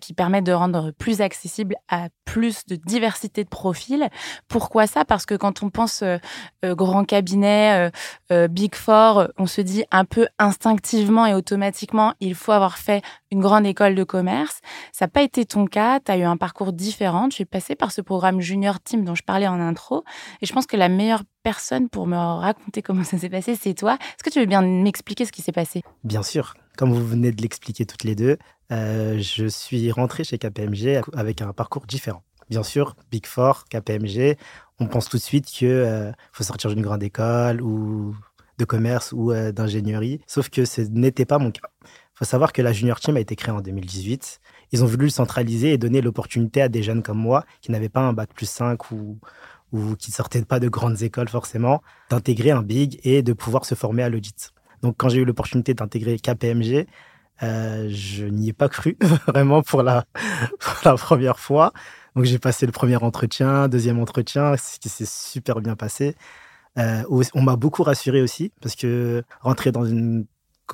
qui 0.02 0.14
permettent 0.14 0.46
de 0.46 0.52
rendre 0.52 0.92
plus 0.92 1.22
accessible 1.22 1.76
à 1.88 2.10
plus 2.26 2.66
de 2.66 2.76
diversité 2.76 3.44
de 3.44 3.50
profils. 3.50 4.10
Pourquoi 4.48 4.86
ça? 4.86 5.06
Parce 5.06 5.26
que 5.26 5.36
quand 5.36 5.64
on 5.64 5.70
pense 5.70 6.04
grand 6.64 7.06
cabinet, 7.06 7.92
Big 8.50 8.76
Four, 8.76 9.30
on 9.38 9.46
se 9.46 9.62
dit 9.62 9.86
un 9.92 10.06
peu 10.06 10.28
instinctivement 10.38 11.26
et 11.26 11.34
automatiquement, 11.34 12.14
il 12.20 12.36
faut 12.36 12.52
avoir 12.52 12.78
fait 12.78 13.02
une 13.32 13.40
grande 13.40 13.66
école 13.66 13.96
de 13.96 14.04
commerce. 14.04 14.62
Ça 14.92 15.06
n'a 15.06 15.10
pas 15.10 15.22
été 15.22 15.46
ton 15.46 15.66
cas. 15.66 16.00
Tu 16.00 16.12
as 16.12 16.18
eu 16.18 16.24
un 16.24 16.38
parcours 16.38 16.74
différent. 16.74 17.30
Tu 17.30 17.44
es 17.44 17.46
passé 17.46 17.76
par 17.76 17.92
ce 17.92 18.02
programme 18.02 18.42
Junior 18.42 18.80
Team 18.80 19.04
dont 19.04 19.16
je 19.16 19.24
parlais 19.24 19.48
en 19.48 19.60
intro. 19.60 20.04
Et 20.42 20.46
je 20.46 20.54
pense 20.54 20.66
que 20.66 20.78
la 20.78 20.90
meilleure 20.90 21.24
personne 21.44 21.90
pour 21.90 22.08
me 22.08 22.18
raconter 22.18 22.82
comment 22.82 23.04
ça 23.04 23.18
s'est 23.18 23.30
passé, 23.30 23.56
c'est 23.56 23.74
toi. 23.74 23.94
Est-ce 23.94 24.24
que 24.24 24.30
tu 24.30 24.40
veux 24.40 24.46
bien 24.46 24.62
m'expliquer 24.62 25.26
ce 25.26 25.32
qui 25.32 25.42
s'est 25.42 25.52
passé? 25.52 25.84
Bien 26.04 26.24
sûr. 26.24 26.56
Comme 26.78 26.94
vous 26.94 27.06
venez 27.06 27.32
de 27.32 27.42
l'expliquer 27.42 27.86
toutes 27.86 28.04
les 28.06 28.16
deux, 28.16 28.38
euh, 28.72 29.20
je 29.20 29.48
suis 29.48 29.92
rentré 29.92 30.24
chez 30.24 30.38
KPMG 30.38 31.02
avec 31.14 31.42
un 31.42 31.52
parcours 31.52 31.86
différent. 31.86 32.24
Bien 32.50 32.64
sûr, 32.64 32.96
Big 33.12 33.26
Four, 33.26 33.66
KPMG, 33.66 34.38
on 34.80 34.88
pense 34.88 35.10
tout 35.10 35.18
de 35.18 35.22
suite 35.22 35.46
qu'il 35.46 35.68
euh, 35.68 36.12
faut 36.32 36.44
sortir 36.44 36.70
d'une 36.70 36.82
grande 36.82 37.04
école 37.04 37.62
ou 37.62 38.16
de 38.58 38.66
commerce 38.66 39.12
ou 39.12 39.32
euh, 39.32 39.52
d'ingénierie. 39.52 40.22
Sauf 40.28 40.50
que 40.50 40.66
ce 40.66 40.82
n'était 40.82 41.26
pas 41.26 41.38
mon 41.38 41.52
cas. 41.52 41.70
Faut 42.20 42.26
savoir 42.26 42.54
que 42.54 42.62
la 42.62 42.74
Junior 42.74 43.00
Team 43.00 43.18
a 43.18 43.22
été 43.22 43.36
créée 43.36 43.56
en 43.56 43.62
2018 43.62 44.40
ils 44.72 44.84
ont 44.84 44.88
voulu 44.88 45.06
le 45.06 45.12
centraliser 45.12 45.74
et 45.74 45.78
donner 45.78 46.02
l'opportunité 46.02 46.62
à 46.62 46.70
des 46.70 46.84
jeunes 46.84 47.02
comme 47.02 47.18
moi 47.18 47.46
qui 47.62 47.72
n'avaient 47.72 47.90
pas 47.90 48.02
un 48.02 48.14
bac 48.14 48.30
plus 48.34 48.50
5 48.50 48.92
ou, 48.92 49.18
ou 49.72 49.96
qui 49.96 50.12
sortaient 50.12 50.44
pas 50.44 50.60
de 50.60 50.70
grandes 50.70 51.02
écoles 51.02 51.30
forcément, 51.30 51.82
d'intégrer 52.10 52.52
un 52.52 52.62
big 52.62 53.00
et 53.04 53.24
de 53.24 53.34
pouvoir 53.34 53.66
se 53.66 53.76
former 53.76 54.04
à 54.04 54.10
l'audit. 54.10 54.52
Donc 54.82 54.96
quand 54.98 55.10
j'ai 55.10 55.20
eu 55.20 55.26
l'opportunité 55.26 55.74
d'intégrer 55.74 56.18
KPMG, 56.18 56.88
euh, 57.42 57.88
je 57.90 58.26
n'y 58.26 58.50
ai 58.50 58.54
pas 58.54 58.70
cru 58.70 58.98
vraiment 59.28 59.64
pour 59.64 59.82
la, 59.82 60.06
la 60.86 60.96
première 60.96 61.40
fois. 61.40 61.74
Donc 62.16 62.26
j'ai 62.26 62.40
passé 62.40 62.66
le 62.66 62.72
premier 62.72 62.98
entretien, 62.98 63.68
deuxième 63.68 64.00
entretien, 64.00 64.56
ce 64.58 64.80
qui 64.80 64.90
s'est 64.90 65.08
super 65.08 65.62
bien 65.62 65.76
passé. 65.76 66.16
Euh, 66.78 67.04
on 67.34 67.42
m'a 67.42 67.56
beaucoup 67.56 67.84
rassuré 67.84 68.22
aussi 68.22 68.52
parce 68.62 68.76
que 68.76 69.24
rentrer 69.42 69.72
dans 69.72 69.86
une 69.86 70.26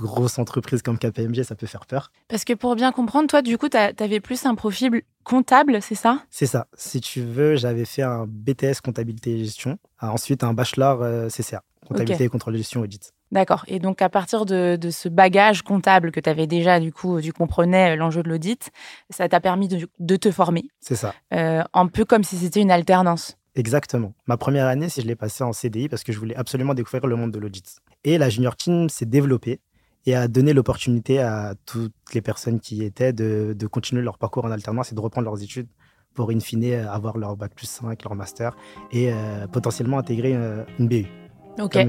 grosse 0.02 0.40
entreprise 0.40 0.82
comme 0.82 0.98
KPMG, 0.98 1.44
ça 1.44 1.56
peut 1.56 1.68
faire 1.68 1.86
peur. 1.86 2.12
Parce 2.28 2.44
que 2.44 2.54
pour 2.54 2.76
bien 2.76 2.92
comprendre, 2.92 3.28
toi, 3.28 3.42
du 3.42 3.58
coup, 3.58 3.70
tu 3.70 3.78
avais 3.78 4.20
plus 4.20 4.46
un 4.46 4.56
profil 4.56 5.02
comptable, 5.24 5.82
c'est 5.82 5.96
ça? 5.96 6.24
C'est 6.30 6.46
ça. 6.46 6.68
Si 6.76 7.02
tu 7.02 7.22
veux, 7.22 7.56
j'avais 7.56 7.86
fait 7.86 8.04
un 8.04 8.26
BTS 8.28 8.82
comptabilité 8.84 9.32
et 9.32 9.38
gestion, 9.40 9.78
ensuite 10.02 10.44
un 10.44 10.54
bachelor 10.54 11.02
euh, 11.02 11.30
CCA, 11.30 11.64
comptabilité 11.88 12.26
et 12.26 12.30
contrôle 12.30 12.54
de 12.54 12.60
gestion 12.60 12.82
audit. 12.82 13.12
D'accord. 13.32 13.66
Et 13.68 13.80
donc, 13.80 14.02
à 14.02 14.10
partir 14.10 14.46
de, 14.46 14.78
ce 14.92 15.10
bagage 15.10 15.64
comptable 15.64 16.12
que 16.12 16.20
tu 16.20 16.30
avais 16.30 16.48
déjà, 16.48 16.80
du 16.80 16.94
coup, 16.94 17.20
tu 17.20 17.34
comprenais 17.34 17.94
euh, 17.94 17.96
l'enjeu 17.96 18.24
de 18.24 18.30
l'audit, 18.30 18.70
ça 19.10 19.28
t'a 19.28 19.40
permis 19.40 19.68
de, 19.68 20.16
te 20.16 20.32
former. 20.32 20.66
C'est 20.80 20.96
ça. 20.96 21.14
Euh, 21.34 21.64
un 21.74 21.88
peu 21.88 22.06
comme 22.06 22.24
si 22.24 22.38
c'était 22.38 22.62
une 22.62 22.72
alternance. 22.72 23.38
Exactement. 23.56 24.14
Ma 24.28 24.38
première 24.38 24.68
année, 24.68 24.90
si 24.90 25.02
je 25.02 25.08
l'ai 25.08 25.16
passée 25.16 25.44
en 25.44 25.54
CDI 25.54 25.88
parce 25.90 26.04
que 26.04 26.12
je 26.12 26.20
voulais 26.20 26.36
absolument 26.36 26.74
découvrir 26.74 27.08
le 27.08 27.16
monde 27.16 27.32
de 27.32 27.40
l'audit. 27.40 27.78
Et 28.04 28.18
la 28.18 28.30
junior 28.30 28.56
team 28.56 28.90
s'est 28.90 29.06
développée 29.06 29.60
et 30.06 30.16
a 30.16 30.28
donné 30.28 30.54
l'opportunité 30.54 31.20
à 31.20 31.56
toutes 31.66 31.94
les 32.14 32.22
personnes 32.22 32.60
qui 32.60 32.78
y 32.78 32.84
étaient 32.84 33.14
de, 33.14 33.68
continuer 33.68 34.02
leur 34.02 34.18
parcours 34.18 34.46
en 34.46 34.52
alternance 34.52 34.92
et 34.92 34.96
de 34.96 35.00
reprendre 35.00 35.26
leurs 35.26 35.42
études 35.42 35.68
pour, 36.14 36.32
in 36.32 36.40
fine, 36.40 36.74
avoir 36.74 37.18
leur 37.18 37.36
bac 37.36 37.54
plus 37.54 37.68
5, 37.68 38.02
leur 38.04 38.16
master 38.16 38.56
et 38.92 39.12
euh, 39.12 39.48
potentiellement 39.48 39.98
intégrer 39.98 40.36
euh, 40.36 40.64
une 40.80 40.88
BU. 40.88 41.08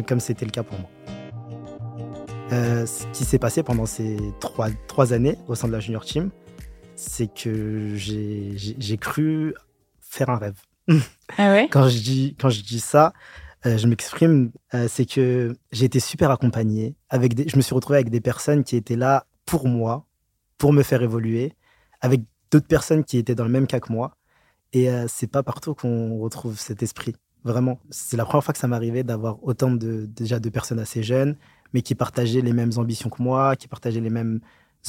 Comme 0.06 0.20
c'était 0.20 0.44
le 0.44 0.50
cas 0.50 0.62
pour 0.62 0.78
moi. 0.78 0.88
Euh, 2.52 2.86
ce 2.86 3.06
qui 3.12 3.24
s'est 3.24 3.38
passé 3.38 3.62
pendant 3.62 3.86
ces 3.86 4.16
trois, 4.40 4.68
trois 4.86 5.12
années 5.12 5.36
au 5.48 5.54
sein 5.54 5.66
de 5.66 5.72
la 5.72 5.80
junior 5.80 6.04
team, 6.04 6.30
c'est 6.94 7.32
que 7.32 7.94
j'ai 7.96 8.98
cru 8.98 9.54
faire 10.00 10.30
un 10.30 10.38
rêve. 10.38 10.60
Ah 11.36 11.52
ouais? 11.52 11.68
Quand, 11.72 11.88
je 11.88 11.98
dis, 11.98 12.36
quand 12.38 12.48
je 12.48 12.62
dis 12.62 12.78
ça, 12.78 13.12
euh, 13.64 13.78
je 13.78 13.86
m'exprime, 13.86 14.50
euh, 14.74 14.86
c'est 14.88 15.06
que 15.06 15.56
j'ai 15.72 15.86
été 15.86 16.00
super 16.00 16.30
accompagné. 16.30 16.94
Avec 17.08 17.48
je 17.48 17.56
me 17.56 17.62
suis 17.62 17.74
retrouvé 17.74 17.98
avec 17.98 18.10
des 18.10 18.20
personnes 18.20 18.64
qui 18.64 18.76
étaient 18.76 18.96
là 18.96 19.26
pour 19.46 19.66
moi, 19.66 20.06
pour 20.58 20.72
me 20.72 20.82
faire 20.82 21.02
évoluer, 21.02 21.54
avec 22.00 22.22
d'autres 22.50 22.66
personnes 22.66 23.04
qui 23.04 23.18
étaient 23.18 23.34
dans 23.34 23.44
le 23.44 23.50
même 23.50 23.66
cas 23.66 23.80
que 23.80 23.92
moi. 23.92 24.16
Et 24.72 24.90
euh, 24.90 25.06
c'est 25.08 25.26
pas 25.26 25.42
partout 25.42 25.74
qu'on 25.74 26.18
retrouve 26.18 26.58
cet 26.58 26.82
esprit. 26.82 27.14
Vraiment, 27.44 27.80
c'est 27.90 28.16
la 28.16 28.24
première 28.24 28.44
fois 28.44 28.52
que 28.52 28.58
ça 28.58 28.68
m'arrivait 28.68 29.04
d'avoir 29.04 29.42
autant 29.44 29.70
de 29.70 30.06
déjà 30.06 30.38
de 30.40 30.48
personnes 30.50 30.80
assez 30.80 31.02
jeunes, 31.02 31.36
mais 31.72 31.82
qui 31.82 31.94
partageaient 31.94 32.42
les 32.42 32.52
mêmes 32.52 32.72
ambitions 32.76 33.08
que 33.08 33.22
moi, 33.22 33.56
qui 33.56 33.68
partageaient 33.68 34.00
les 34.00 34.10
mêmes 34.10 34.40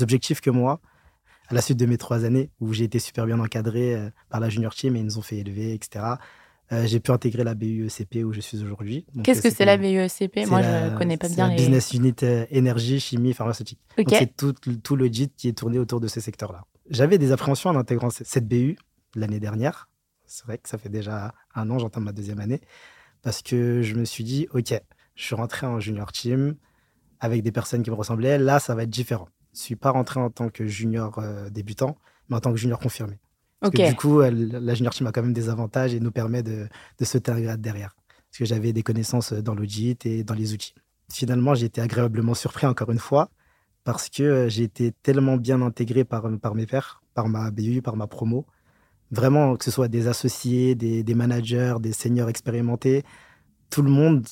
objectifs 0.01 0.41
que 0.41 0.49
moi. 0.49 0.81
À 1.49 1.53
la 1.53 1.61
suite 1.61 1.77
de 1.77 1.85
mes 1.85 1.97
trois 1.97 2.25
années 2.25 2.49
où 2.59 2.73
j'ai 2.73 2.83
été 2.83 2.99
super 2.99 3.25
bien 3.25 3.39
encadré 3.39 3.95
par 4.29 4.41
la 4.41 4.49
junior 4.49 4.75
team 4.75 4.97
et 4.97 4.99
ils 4.99 5.05
nous 5.05 5.17
ont 5.17 5.21
fait 5.21 5.37
élever, 5.37 5.73
etc. 5.73 6.17
Euh, 6.73 6.85
j'ai 6.85 6.99
pu 6.99 7.11
intégrer 7.11 7.45
la 7.45 7.55
BUECP 7.55 8.25
où 8.25 8.33
je 8.33 8.41
suis 8.41 8.61
aujourd'hui. 8.61 9.05
Qu'est-ce 9.23 9.41
que 9.41 9.49
c'est 9.49 9.63
la 9.63 9.77
BUECP 9.77 10.47
Moi, 10.47 10.61
je 10.61 10.91
ne 10.91 10.97
connais 10.97 11.17
pas 11.17 11.29
bien 11.29 11.49
la 11.49 11.55
Business 11.55 11.93
Unit 11.93 12.15
euh, 12.23 12.45
Énergie, 12.49 12.99
Chimie, 12.99 13.33
Pharmaceutique. 13.33 13.79
c'est 14.09 14.35
tout, 14.35 14.53
tout 14.53 14.95
l'audit 14.95 15.33
qui 15.35 15.47
est 15.47 15.57
tourné 15.57 15.79
autour 15.79 16.01
de 16.01 16.07
ces 16.07 16.19
secteurs-là. 16.19 16.65
J'avais 16.89 17.17
des 17.17 17.31
appréhensions 17.31 17.69
en 17.69 17.75
intégrant 17.75 18.09
cette 18.09 18.47
BU 18.47 18.77
l'année 19.15 19.39
dernière. 19.39 19.89
C'est 20.25 20.45
vrai 20.45 20.57
que 20.57 20.67
ça 20.67 20.77
fait 20.77 20.89
déjà 20.89 21.33
un 21.55 21.69
an, 21.69 21.79
j'entends 21.79 22.01
ma 22.01 22.11
deuxième 22.11 22.39
année. 22.39 22.59
Parce 23.21 23.41
que 23.41 23.81
je 23.81 23.95
me 23.95 24.03
suis 24.03 24.23
dit, 24.23 24.47
OK, 24.53 24.73
je 25.15 25.23
suis 25.23 25.35
rentré 25.35 25.65
en 25.65 25.79
junior 25.79 26.11
team 26.11 26.55
avec 27.19 27.43
des 27.43 27.51
personnes 27.51 27.81
qui 27.81 27.89
me 27.89 27.95
ressemblaient. 27.95 28.37
Là, 28.37 28.59
ça 28.59 28.75
va 28.75 28.83
être 28.83 28.89
différent. 28.89 29.27
Je 29.53 29.59
ne 29.59 29.63
suis 29.63 29.75
pas 29.75 29.91
rentré 29.91 30.19
en 30.19 30.29
tant 30.29 30.49
que 30.49 30.67
junior 30.67 31.17
euh, 31.19 31.49
débutant, 31.49 31.97
mais 32.29 32.35
en 32.35 32.39
tant 32.39 32.51
que 32.51 32.57
junior 32.57 32.77
confirmé. 32.77 33.19
Parce 33.59 33.71
que 33.73 33.89
du 33.89 33.95
coup, 33.95 34.21
la 34.21 34.73
junior 34.75 34.93
team 34.93 35.07
a 35.07 35.11
quand 35.11 35.23
même 35.23 35.33
des 35.33 35.49
avantages 35.49 35.93
et 35.93 35.99
nous 35.99 36.11
permet 36.11 36.43
de, 36.43 36.67
de 36.99 37.05
sauter 37.05 37.31
un 37.31 37.41
grade 37.41 37.61
derrière. 37.61 37.95
Parce 38.29 38.39
que 38.39 38.45
j'avais 38.45 38.73
des 38.73 38.83
connaissances 38.83 39.33
dans 39.33 39.55
l'audit 39.55 40.05
et 40.05 40.23
dans 40.23 40.35
les 40.35 40.53
outils. 40.53 40.75
Finalement, 41.11 41.55
j'ai 41.55 41.65
été 41.67 41.81
agréablement 41.81 42.33
surpris 42.33 42.67
encore 42.67 42.91
une 42.91 42.99
fois 42.99 43.29
parce 43.83 44.09
que 44.09 44.49
j'ai 44.49 44.63
été 44.63 44.91
tellement 44.91 45.37
bien 45.37 45.61
intégré 45.61 46.03
par, 46.03 46.29
par 46.39 46.55
mes 46.55 46.65
pairs, 46.65 47.01
par 47.13 47.29
ma 47.29 47.49
BU, 47.51 47.81
par 47.81 47.95
ma 47.95 48.05
promo. 48.05 48.45
Vraiment, 49.11 49.55
que 49.55 49.63
ce 49.63 49.71
soit 49.71 49.87
des 49.87 50.07
associés, 50.07 50.75
des, 50.75 51.03
des 51.03 51.15
managers, 51.15 51.75
des 51.79 51.93
seniors 51.93 52.29
expérimentés, 52.29 53.03
tout 53.69 53.81
le 53.81 53.89
monde 53.89 54.27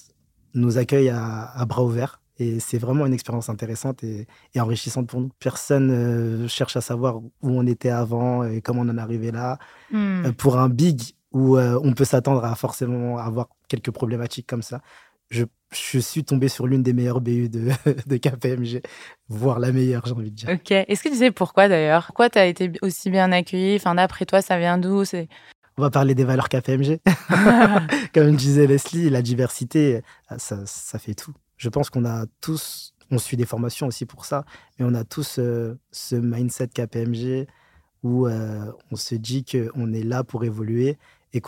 nous 0.53 0.77
accueille 0.77 1.09
à, 1.09 1.45
à 1.51 1.65
bras 1.65 1.83
ouverts. 1.83 2.21
Et 2.37 2.59
c'est 2.59 2.77
vraiment 2.77 3.05
une 3.05 3.13
expérience 3.13 3.49
intéressante 3.49 4.03
et, 4.03 4.27
enrichissante 4.57 5.07
pour 5.07 5.21
nous. 5.21 5.29
Personne 5.39 6.41
ne 6.41 6.47
cherche 6.47 6.75
à 6.75 6.81
savoir 6.81 7.17
où 7.17 7.31
on 7.43 7.65
était 7.65 7.89
avant 7.89 8.43
et 8.43 8.61
comment 8.61 8.81
on 8.81 8.89
en 8.89 8.97
est 8.97 9.01
arrivé 9.01 9.31
là. 9.31 9.57
Hmm. 9.91 10.25
Euh, 10.25 10.31
pour 10.33 10.57
un 10.57 10.69
big 10.69 11.01
où 11.31 11.57
euh, 11.57 11.79
on 11.83 11.93
peut 11.93 12.05
s'attendre 12.05 12.43
à 12.43 12.55
forcément 12.55 13.17
avoir 13.17 13.49
quelques 13.67 13.91
problématiques 13.91 14.47
comme 14.47 14.61
ça, 14.61 14.81
je, 15.29 15.43
je 15.71 15.99
suis 15.99 16.23
tombé 16.23 16.49
sur 16.49 16.67
l'une 16.67 16.83
des 16.83 16.93
meilleures 16.93 17.21
BU 17.21 17.49
de, 17.49 17.71
de 18.05 18.17
KPMG, 18.17 18.81
voire 19.29 19.59
la 19.59 19.71
meilleure, 19.71 20.05
j'ai 20.05 20.13
envie 20.13 20.31
de 20.31 20.35
dire. 20.35 20.49
Ok. 20.49 20.71
Est-ce 20.71 21.03
que 21.03 21.09
tu 21.09 21.15
sais 21.15 21.31
pourquoi 21.31 21.69
d'ailleurs? 21.69 22.07
Pourquoi 22.07 22.29
tu 22.29 22.37
as 22.37 22.45
été 22.45 22.71
aussi 22.81 23.09
bien 23.09 23.31
accueilli 23.31 23.77
Enfin, 23.77 23.95
d'après 23.95 24.25
toi, 24.25 24.41
ça 24.41 24.59
vient 24.59 24.77
d'où? 24.77 25.03
On 25.77 25.81
va 25.81 25.89
parler 25.89 26.15
des 26.15 26.23
valeurs 26.23 26.47
KPMG. 26.49 26.99
Comme 28.13 28.35
disait 28.35 28.67
Leslie, 28.67 29.09
la 29.09 29.21
diversité, 29.21 30.01
ça, 30.37 30.61
ça 30.65 30.99
fait 30.99 31.15
tout 31.15 31.33
je 31.57 31.69
pense 31.69 31.89
qu'on 31.89 32.05
a 32.05 32.25
tous, 32.41 32.93
on 33.11 33.17
suit 33.17 33.37
des 33.37 33.45
formations 33.45 33.87
aussi 33.87 34.05
pour 34.05 34.25
ça, 34.25 34.45
mais 34.77 34.85
on 34.85 34.93
a 34.93 35.03
tous 35.03 35.39
euh, 35.39 35.77
ce 35.91 36.15
mindset 36.15 36.67
KPMG 36.69 37.47
où 38.03 38.27
euh, 38.27 38.71
on 38.91 38.95
se 38.95 39.15
dit 39.15 39.45
qu'on 39.45 39.93
est 39.93 40.03
là 40.03 40.23
pour 40.23 40.43
évoluer 40.43 40.97
et, 41.33 41.41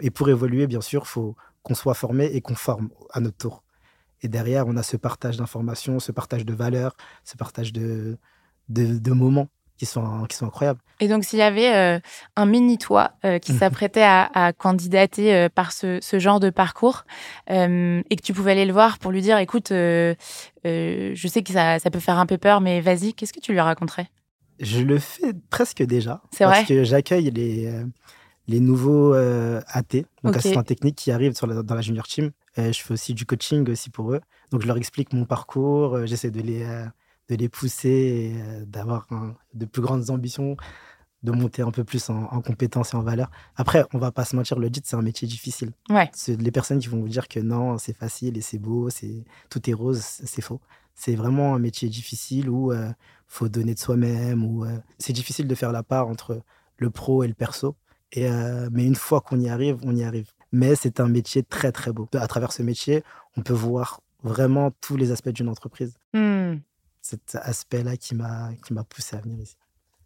et 0.00 0.10
pour 0.10 0.28
évoluer, 0.28 0.66
bien 0.66 0.80
sûr, 0.80 1.06
faut 1.06 1.36
qu'on 1.62 1.74
soit 1.74 1.94
formé 1.94 2.26
et 2.26 2.40
qu'on 2.40 2.54
forme 2.54 2.90
à 3.12 3.20
notre 3.20 3.36
tour. 3.36 3.62
Et 4.22 4.28
derrière, 4.28 4.66
on 4.66 4.76
a 4.76 4.82
ce 4.82 4.96
partage 4.96 5.36
d'informations, 5.36 6.00
ce 6.00 6.12
partage 6.12 6.44
de 6.44 6.54
valeurs, 6.54 6.96
ce 7.24 7.36
partage 7.36 7.72
de, 7.72 8.18
de 8.68 9.12
moments 9.12 9.48
qui 9.80 9.86
sont, 9.86 10.26
qui 10.28 10.36
sont 10.36 10.44
incroyables. 10.44 10.78
Et 11.00 11.08
donc, 11.08 11.24
s'il 11.24 11.38
y 11.38 11.42
avait 11.42 11.74
euh, 11.74 11.98
un 12.36 12.44
mini-toi 12.44 13.12
euh, 13.24 13.38
qui 13.38 13.54
mhm. 13.54 13.60
s'apprêtait 13.60 14.04
à, 14.04 14.52
candidater 14.52 15.34
euh, 15.34 15.48
par 15.48 15.72
ce, 15.72 15.98
ce, 16.02 16.18
genre 16.18 16.38
de 16.38 16.50
parcours 16.50 17.04
et 17.48 17.54
que 18.16 18.22
tu 18.22 18.34
pouvais 18.34 18.52
aller 18.52 18.66
le 18.66 18.74
voir 18.74 18.98
pour 18.98 19.10
lui 19.10 19.22
dire 19.22 19.38
écoute, 19.38 19.68
je 19.70 20.14
sais 21.26 21.42
que 21.42 21.52
ça, 21.54 21.78
ça, 21.78 21.90
peut 21.90 21.98
faire 21.98 22.18
un 22.18 22.26
peu 22.26 22.36
peur, 22.36 22.60
mais 22.60 22.82
vas-y, 22.82 23.14
qu'est-ce 23.14 23.32
que 23.32 23.40
tu 23.40 23.52
lui 23.52 23.60
raconterais? 23.60 24.08
Je 24.60 24.82
le 24.82 24.98
fais 24.98 25.32
presque 25.48 25.82
déjà. 25.82 26.20
C'est 26.30 26.44
vrai? 26.44 26.56
Parce 26.56 26.68
que 26.68 26.84
j'accueille 26.84 27.30
les, 27.30 27.72
les 28.48 28.60
nouveaux 28.60 29.14
AT, 29.14 30.02
donc 30.22 30.36
assistants 30.36 30.62
techniques 30.62 30.96
qui 30.96 31.10
arrivent 31.10 31.34
sur 31.34 31.46
dans 31.64 31.74
la 31.74 31.80
junior 31.80 32.06
team. 32.06 32.32
je 32.58 32.70
fais 32.72 32.92
aussi 32.92 33.14
du 33.14 33.24
coaching 33.24 33.66
aussi 33.70 33.88
pour 33.88 34.12
eux. 34.12 34.20
Donc, 34.50 34.60
je 34.60 34.66
leur 34.66 34.76
explique 34.76 35.14
mon 35.14 35.24
parcours, 35.24 36.06
j'essaie 36.06 36.30
de 36.30 36.42
les 36.42 36.66
de 37.30 37.36
les 37.36 37.48
pousser 37.48 37.88
et 37.88 38.42
euh, 38.42 38.64
d'avoir 38.66 39.06
de 39.54 39.64
plus 39.64 39.82
grandes 39.82 40.10
ambitions, 40.10 40.56
de 41.22 41.32
monter 41.32 41.62
un 41.62 41.70
peu 41.70 41.84
plus 41.84 42.10
en, 42.10 42.40
compétences 42.40 42.92
et 42.92 42.96
en 42.96 43.02
valeur. 43.02 43.30
Après, 43.56 43.84
on 43.92 43.98
va 43.98 44.10
pas 44.10 44.24
se 44.24 44.34
mentir, 44.34 44.58
l'audit, 44.58 44.84
c'est 44.86 44.96
un 44.96 45.02
métier 45.02 45.28
difficile. 45.28 45.72
Ouais. 45.90 46.10
Les 46.26 46.50
personnes 46.50 46.80
qui 46.80 46.88
vont 46.88 47.00
vous 47.00 47.08
dire 47.08 47.28
que 47.28 47.40
non, 47.40 47.78
c'est 47.78 47.92
facile 47.92 48.36
et 48.36 48.40
c'est 48.40 48.58
beau, 48.58 48.90
c'est 48.90 49.24
tout 49.48 49.68
est 49.70 49.74
rose, 49.74 50.00
c'est 50.00 50.42
faux. 50.42 50.60
C'est 50.94 51.14
vraiment 51.14 51.54
un 51.54 51.58
métier 51.58 51.88
difficile 51.88 52.50
où 52.50 52.72
il 52.72 52.78
euh, 52.78 52.90
faut 53.26 53.48
donner 53.48 53.74
de 53.74 53.78
soi-même, 53.78 54.44
où 54.44 54.64
euh, 54.64 54.78
c'est 54.98 55.12
difficile 55.12 55.46
de 55.46 55.54
faire 55.54 55.72
la 55.72 55.82
part 55.82 56.08
entre 56.08 56.42
le 56.78 56.90
pro 56.90 57.22
et 57.22 57.28
le 57.28 57.34
perso. 57.34 57.76
Et, 58.12 58.28
mais 58.72 58.84
une 58.84 58.96
fois 58.96 59.20
qu'on 59.20 59.38
y 59.38 59.48
arrive, 59.48 59.78
on 59.84 59.94
y 59.94 60.02
arrive. 60.02 60.32
Mais 60.50 60.74
c'est 60.74 60.98
un 60.98 61.06
métier 61.06 61.44
très 61.44 61.70
très 61.70 61.92
beau. 61.92 62.08
À 62.14 62.26
travers 62.26 62.50
ce 62.50 62.64
métier, 62.64 63.04
on 63.36 63.42
peut 63.42 63.52
voir 63.52 64.00
vraiment 64.24 64.72
tous 64.80 64.96
les 64.96 65.12
aspects 65.12 65.28
d'une 65.28 65.48
entreprise. 65.48 65.94
Mmh 66.12 66.56
cet 67.02 67.34
aspect-là 67.34 67.96
qui 67.96 68.14
m'a 68.14 68.50
qui 68.64 68.72
m'a 68.72 68.84
poussé 68.84 69.16
à 69.16 69.20
venir 69.20 69.40
ici 69.40 69.56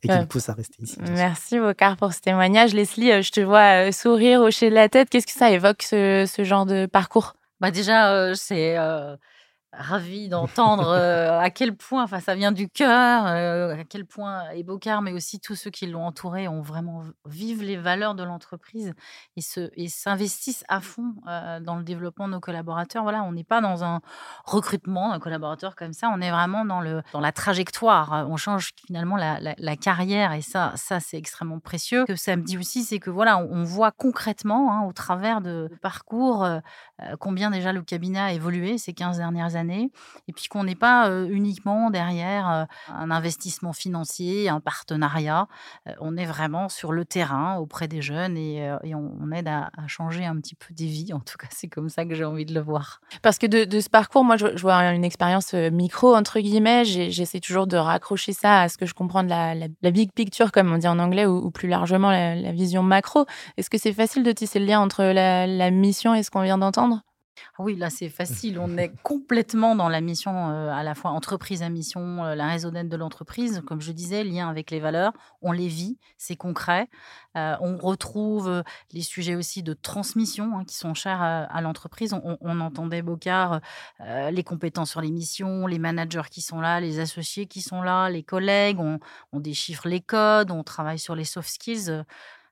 et 0.03 0.09
qui 0.09 0.19
me 0.19 0.27
pousse 0.27 0.49
à 0.49 0.53
rester 0.53 0.83
ici. 0.83 0.99
Merci 1.01 1.59
Bocard 1.59 1.97
pour 1.97 2.13
ce 2.13 2.21
témoignage. 2.21 2.75
Leslie, 2.75 3.11
euh, 3.11 3.23
je 3.23 3.33
te 3.33 3.41
vois 3.41 3.89
euh, 3.89 3.93
sourire, 3.93 4.41
hocher 4.41 4.69
de 4.69 4.75
la 4.75 4.89
tête. 4.89 5.09
Qu'est-ce 5.09 5.27
que 5.27 5.33
ça 5.33 5.51
évoque 5.51 5.83
ce, 5.83 6.31
ce 6.31 6.45
genre 6.45 6.67
de 6.67 6.87
parcours? 6.87 7.35
Bah 7.61 7.71
déjà, 7.71 8.13
euh, 8.13 8.35
c'est 8.35 8.77
ravi 9.79 10.29
d'entendre 10.29 10.89
euh, 10.89 11.39
à 11.39 11.51
quel 11.51 11.77
point, 11.77 12.07
ça 12.07 12.35
vient 12.35 12.53
du 12.53 12.69
cœur, 12.69 13.27
euh, 13.27 13.75
à 13.75 13.85
quel 13.85 14.05
point 14.07 14.51
Ebocard, 14.51 15.03
mais 15.03 15.13
aussi 15.13 15.41
tous 15.41 15.55
ceux 15.55 15.71
qui 15.71 15.87
l'ont 15.87 16.05
entouré, 16.05 16.49
ont 16.49 16.63
vraiment 16.63 17.03
vivent 17.27 17.63
les 17.63 17.77
valeurs 17.77 18.15
de 18.15 18.23
l'entreprise 18.23 18.95
et, 19.37 19.41
et 19.77 19.89
s'investissent 19.89 20.65
à 20.69 20.81
fond 20.81 21.15
euh, 21.29 21.61
dans 21.61 21.77
le 21.77 21.85
développement 21.85 22.29
de 22.29 22.35
nos 22.35 22.41
collaborateurs. 22.41 23.03
Voilà, 23.03 23.23
on 23.25 23.33
n'est 23.33 23.45
pas 23.45 23.61
dans 23.61 23.85
un 23.85 24.01
recrutement 24.45 25.11
d'un 25.11 25.19
collaborateur 25.19 25.77
comme 25.77 25.93
ça, 25.93 26.11
on 26.15 26.21
est 26.21 26.31
vraiment 26.31 26.65
dans, 26.65 26.81
le, 26.81 27.03
dans 27.13 27.21
la 27.21 27.33
trajectoire. 27.33 28.27
On 28.29 28.37
change 28.37 28.73
finalement 28.87 29.17
la, 29.17 29.39
la, 29.41 29.77
carrière 29.77 30.33
et 30.33 30.41
ça, 30.41 30.73
ça 30.77 31.01
c'est 31.01 31.19
extrêmement 31.19 31.59
précieux. 31.59 32.05
Ce 32.07 32.13
que 32.13 32.17
ça 32.17 32.37
me 32.37 32.43
dit 32.43 32.57
aussi, 32.57 32.85
c'est 32.85 32.99
que 32.99 33.11
voilà, 33.11 33.39
on, 33.39 33.65
voit 33.65 33.91
concrètement, 33.91 34.73
hein, 34.73 34.87
au 34.87 34.93
travers 34.93 35.41
de 35.41 35.71
parcours, 35.83 36.47
combien 37.19 37.51
déjà 37.51 37.73
le 37.73 37.83
cabinet 37.83 38.21
a 38.21 38.33
évolué 38.33 38.79
ces 38.79 38.93
15 38.93 39.17
dernières 39.19 39.57
années 39.57 39.64
et 39.71 40.33
puis 40.33 40.47
qu'on 40.49 40.65
n'est 40.65 40.75
pas 40.75 41.11
uniquement 41.27 41.91
derrière 41.91 42.67
un 42.89 43.11
investissement 43.11 43.73
financier, 43.73 44.49
un 44.49 44.61
partenariat. 44.61 45.49
on 46.01 46.17
est 46.17 46.25
vraiment 46.25 46.69
sur 46.69 46.93
le 46.93 47.05
terrain 47.05 47.57
auprès 47.57 47.89
des 47.89 48.03
jeunes 48.03 48.37
et, 48.37 48.73
on, 48.95 49.31
aide 49.33 49.49
à, 49.49 49.71
changer 49.87 50.25
un 50.25 50.37
petit 50.37 50.55
peu 50.55 50.73
des 50.75 50.87
vies. 50.87 51.13
En 51.13 51.21
tout 51.21 51.37
cas, 51.39 51.49
c'est 51.51 51.69
comme 51.69 51.89
ça 51.89 52.05
que 52.05 52.15
j'ai 52.15 52.25
envie 52.25 52.45
de 52.45 52.55
le 52.55 52.61
voir. 52.61 53.01
Parce 53.23 53.39
que 53.39 53.47
de, 53.47 53.81
ce 53.81 53.89
parcours, 53.89 54.25
moi, 54.25 54.37
je, 54.37 54.61
vois 54.61 54.77
une 54.93 55.05
expérience 55.05 55.55
micro, 55.55 56.15
entre 56.15 56.41
guillemets. 56.41 56.85
J'essaie 56.85 57.41
toujours 57.41 57.67
de 57.67 57.77
raccrocher 57.77 58.33
ça 58.33 58.63
à 58.63 58.69
ce 58.69 58.79
que 58.79 58.87
je 58.87 58.95
comprends 58.95 59.23
de 59.23 59.29
la, 59.29 59.91
big 59.91 60.13
picture, 60.13 60.53
comme 60.53 60.73
on 60.73 60.79
dit 60.79 60.89
en 60.89 60.99
anglais, 60.99 61.27
ou, 61.27 61.51
plus 61.51 61.69
largement 61.69 62.11
la, 62.11 62.53
vision 62.53 62.83
macro. 62.83 63.27
Est-ce 63.57 63.71
que 63.71 63.79
c'est 63.79 63.93
facile 63.93 64.23
de 64.23 64.33
tisser 64.33 64.59
le 64.59 64.67
lien 64.67 64.81
entre 64.81 65.05
la 65.05 65.71
mission 65.71 66.15
et 66.15 66.23
ce 66.23 66.31
qu'on 66.31 66.43
vient 66.43 66.59
d'entendre? 66.59 67.03
Oui, 67.59 67.77
là, 67.77 67.91
c'est 67.91 68.09
facile. 68.09 68.59
On 68.59 68.77
est 68.77 68.93
complètement 69.03 69.77
dans 69.77 69.89
la 69.89 70.01
mission, 70.01 70.51
euh, 70.51 70.71
à 70.71 70.83
la 70.83 70.95
fois 70.95 71.11
entreprise 71.11 71.63
à 71.63 71.69
mission, 71.69 72.25
euh, 72.25 72.35
la 72.35 72.49
raison 72.49 72.71
d'être 72.71 72.89
de 72.89 72.97
l'entreprise. 72.97 73.63
Comme 73.67 73.81
je 73.81 73.93
disais, 73.93 74.25
lien 74.25 74.49
avec 74.49 74.71
les 74.71 74.81
valeurs. 74.81 75.13
On 75.43 75.53
les 75.53 75.69
vit, 75.69 75.99
c'est 76.19 76.37
concret. 76.37 76.89
Euh, 77.37 77.57
on 77.61 77.77
retrouve 77.77 78.63
les 78.93 79.03
sujets 79.03 79.35
aussi 79.35 79.63
de 79.63 79.73
transmission 79.73 80.59
hein, 80.59 80.65
qui 80.65 80.77
sont 80.77 80.95
chers 80.95 81.23
à, 81.23 81.61
l'entreprise. 81.61 82.13
On, 82.13 82.61
entendait 82.61 83.03
Bocard, 83.03 83.61
les 84.01 84.45
compétences 84.45 84.91
sur 84.91 85.01
les 85.01 85.11
missions, 85.11 85.67
les 85.67 85.79
managers 85.79 86.29
qui 86.31 86.41
sont 86.41 86.61
là, 86.61 86.81
les 86.81 87.01
associés 87.01 87.47
qui 87.47 87.61
sont 87.61 87.83
là, 87.83 88.09
les 88.09 88.23
collègues. 88.23 88.79
On, 88.79 89.01
on 89.33 89.41
déchiffre 89.41 89.89
les 89.89 90.01
codes, 90.01 90.51
on 90.51 90.63
travaille 90.63 90.99
sur 90.99 91.15
les 91.15 91.25
soft 91.25 91.49
skills. 91.49 92.05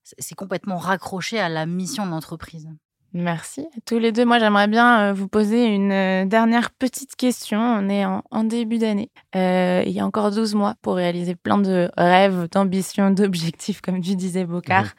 C'est 0.02 0.34
complètement 0.34 0.78
raccroché 0.78 1.38
à 1.38 1.48
la 1.48 1.66
mission 1.66 2.04
de 2.04 2.10
l'entreprise. 2.10 2.68
Merci 3.14 3.60
à 3.60 3.80
tous 3.84 3.98
les 3.98 4.10
deux. 4.10 4.24
Moi, 4.24 4.38
j'aimerais 4.38 4.68
bien 4.68 5.10
euh, 5.10 5.12
vous 5.12 5.28
poser 5.28 5.66
une 5.66 5.92
euh, 5.92 6.24
dernière 6.24 6.70
petite 6.70 7.14
question. 7.14 7.60
On 7.60 7.88
est 7.90 8.06
en, 8.06 8.44
début 8.44 8.78
d'année. 8.78 9.10
Euh, 9.36 9.82
il 9.84 9.92
y 9.92 10.00
a 10.00 10.06
encore 10.06 10.30
12 10.30 10.54
mois 10.54 10.76
pour 10.80 10.94
réaliser 10.94 11.34
plein 11.34 11.58
de 11.58 11.90
rêves, 11.98 12.48
d'ambitions, 12.50 13.10
d'objectifs, 13.14 13.82
comme 13.82 14.00
tu 14.00 14.16
disais, 14.16 14.46
Bocard. 14.46 14.94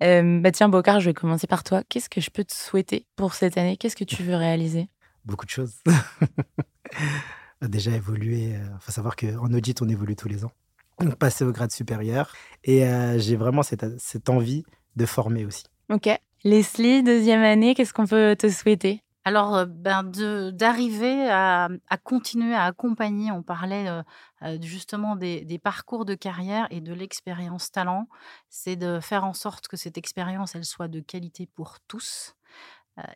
bah 0.00 0.50
tiens, 0.50 0.70
Bocard, 0.70 1.00
je 1.00 1.10
vais 1.10 1.14
commencer 1.14 1.46
par 1.46 1.62
toi. 1.62 1.82
Qu'est-ce 1.88 2.08
que 2.08 2.22
je 2.22 2.30
peux 2.30 2.44
te 2.44 2.54
souhaiter 2.54 3.06
pour 3.16 3.34
cette 3.34 3.58
année? 3.58 3.76
Qu'est-ce 3.76 3.96
que 3.96 4.04
tu 4.04 4.22
veux 4.22 4.36
réaliser? 4.36 4.88
Beaucoup 5.26 5.44
de 5.44 5.50
choses. 5.50 5.74
Déjà 7.62 7.90
évoluer. 7.90 8.54
Il 8.54 8.78
faut 8.80 8.92
savoir 8.92 9.14
qu'en 9.14 9.52
audit, 9.52 9.82
on 9.82 9.88
évolue 9.88 10.16
tous 10.16 10.28
les 10.28 10.44
ans. 10.44 10.52
Donc, 11.00 11.16
passer 11.16 11.44
au 11.44 11.52
grade 11.52 11.70
supérieur. 11.70 12.32
Et 12.64 12.82
j'ai 13.18 13.36
vraiment 13.36 13.62
cette, 13.62 14.00
cette 14.00 14.30
envie 14.30 14.64
de 14.96 15.04
former 15.04 15.44
aussi. 15.44 15.64
Ok. 15.90 16.08
Leslie, 16.44 17.02
deuxième 17.02 17.42
année, 17.42 17.74
qu'est-ce 17.74 17.92
qu'on 17.92 18.06
peut 18.06 18.36
te 18.38 18.48
souhaiter? 18.48 19.02
Alors, 19.24 19.56
euh, 19.56 19.66
ben 19.66 20.04
d'arriver 20.52 21.28
à, 21.28 21.68
continuer 22.02 22.54
à 22.54 22.64
accompagner, 22.64 23.30
on 23.32 23.42
parlait 23.42 23.88
euh, 23.88 24.02
euh, 24.42 24.58
justement 24.62 25.16
des, 25.16 25.44
des, 25.44 25.58
parcours 25.58 26.04
de 26.04 26.14
carrière 26.14 26.66
et 26.70 26.80
de 26.80 26.94
l'expérience 26.94 27.70
talent, 27.70 28.08
c'est 28.48 28.76
de 28.76 29.00
faire 29.00 29.24
en 29.24 29.34
sorte 29.34 29.68
que 29.68 29.76
cette 29.76 29.98
expérience, 29.98 30.54
elle 30.54 30.64
soit 30.64 30.88
de 30.88 31.00
qualité 31.00 31.46
pour 31.46 31.78
tous, 31.88 32.36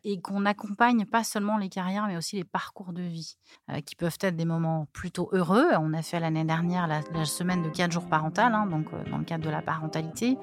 et 0.05 0.21
qu'on 0.21 0.47
accompagne 0.47 1.05
pas 1.05 1.25
seulement 1.25 1.57
les 1.57 1.69
carrières, 1.69 2.07
mais 2.07 2.17
aussi 2.17 2.37
les 2.37 2.45
parcours 2.45 2.93
de 2.93 3.03
vie, 3.03 3.37
euh, 3.71 3.81
qui 3.81 3.95
peuvent 3.95 4.17
être 4.21 4.37
des 4.37 4.45
moments 4.45 4.87
plutôt 4.93 5.29
heureux. 5.33 5.67
On 5.81 5.93
a 5.93 6.03
fait 6.03 6.21
l'année 6.21 6.45
dernière 6.45 6.87
la, 6.87 7.03
semaine 7.25 7.63
de 7.63 7.69
4 7.69 7.93
jours 7.93 8.07
parental, 8.07 8.53
hein, 8.55 8.67
donc 8.67 8.87
euh, 8.93 9.11
dans 9.11 9.19
le 9.19 9.25
cadre 9.25 9.45
de 9.45 9.51
la 9.51 9.63
parentalité. 9.63 10.37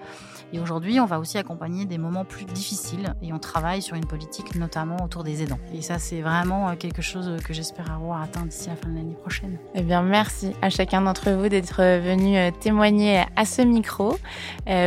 Et 0.53 0.59
aujourd'hui, 0.59 0.99
on 0.99 1.05
va 1.05 1.19
aussi 1.19 1.37
accompagner 1.37 1.85
des 1.85 1.97
moments 1.97 2.25
plus 2.25 2.45
difficiles, 2.45 3.13
et 3.21 3.33
on 3.33 3.39
travaille 3.39 3.81
sur 3.81 3.95
une 3.95 4.05
politique 4.05 4.55
notamment 4.55 4.97
autour 5.03 5.23
des 5.23 5.43
aidants. 5.43 5.59
Et 5.73 5.81
ça, 5.81 5.99
c'est 5.99 6.21
vraiment 6.21 6.75
quelque 6.75 7.01
chose 7.01 7.37
que 7.43 7.53
j'espère 7.53 7.91
avoir 7.91 8.21
atteint 8.21 8.45
d'ici 8.45 8.69
la 8.69 8.75
fin 8.75 8.89
de 8.89 8.95
l'année 8.95 9.15
prochaine. 9.15 9.57
Eh 9.75 9.81
bien, 9.81 10.01
merci 10.01 10.53
à 10.61 10.69
chacun 10.69 11.01
d'entre 11.01 11.31
vous 11.31 11.49
d'être 11.49 11.81
venu 11.81 12.51
témoigner 12.59 13.23
à 13.35 13.45
ce 13.45 13.61
micro 13.61 14.17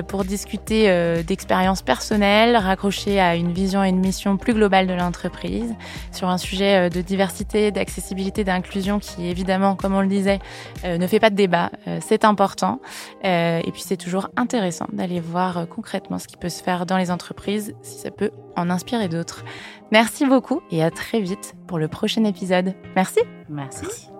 pour 0.09 0.25
discuter 0.25 1.23
d'expériences 1.25 1.83
personnelles, 1.83 2.57
raccrocher 2.57 3.21
à 3.21 3.37
une 3.37 3.53
vision 3.53 3.85
et 3.85 3.89
une 3.89 4.01
mission 4.01 4.37
plus 4.43 4.53
globale 4.55 4.87
de 4.87 4.93
l'entreprise, 4.93 5.75
sur 6.11 6.29
un 6.29 6.37
sujet 6.37 6.87
euh, 6.87 6.89
de 6.91 7.01
diversité, 7.01 7.71
d'accessibilité, 7.71 8.45
d'inclusion 8.45 8.99
qui 8.99 9.29
évidemment, 9.29 9.77
comme 9.77 9.95
on 9.95 10.03
le 10.03 10.09
disait, 10.09 10.41
euh, 10.85 10.99
ne 10.99 11.07
fait 11.07 11.21
pas 11.21 11.31
de 11.31 11.37
débat. 11.37 11.71
Euh, 11.87 11.99
c'est 12.03 12.25
important. 12.25 12.81
Et 13.25 13.71
puis 13.73 13.83
c'est 13.83 13.97
toujours 13.97 14.29
intéressant 14.37 14.87
d'aller 14.93 15.21
voir 15.21 15.67
concrètement 15.69 16.19
ce 16.19 16.27
qui 16.27 16.37
peut 16.37 16.49
se 16.49 16.63
faire 16.63 16.87
dans 16.87 16.97
les 16.97 17.11
entreprises, 17.11 17.75
si 17.83 17.99
ça 17.99 18.11
peut 18.11 18.31
en 18.57 18.69
inspirer 18.69 19.09
d'autres. 19.09 19.45
Merci 19.93 20.27
beaucoup 20.27 20.61
et 20.71 20.83
à 20.83 20.91
très 20.91 21.21
vite 21.21 21.55
pour 21.67 21.79
le 21.79 21.89
prochain 21.89 22.25
épisode. 22.25 22.75
Merci. 22.97 23.21
Merci. 23.49 24.12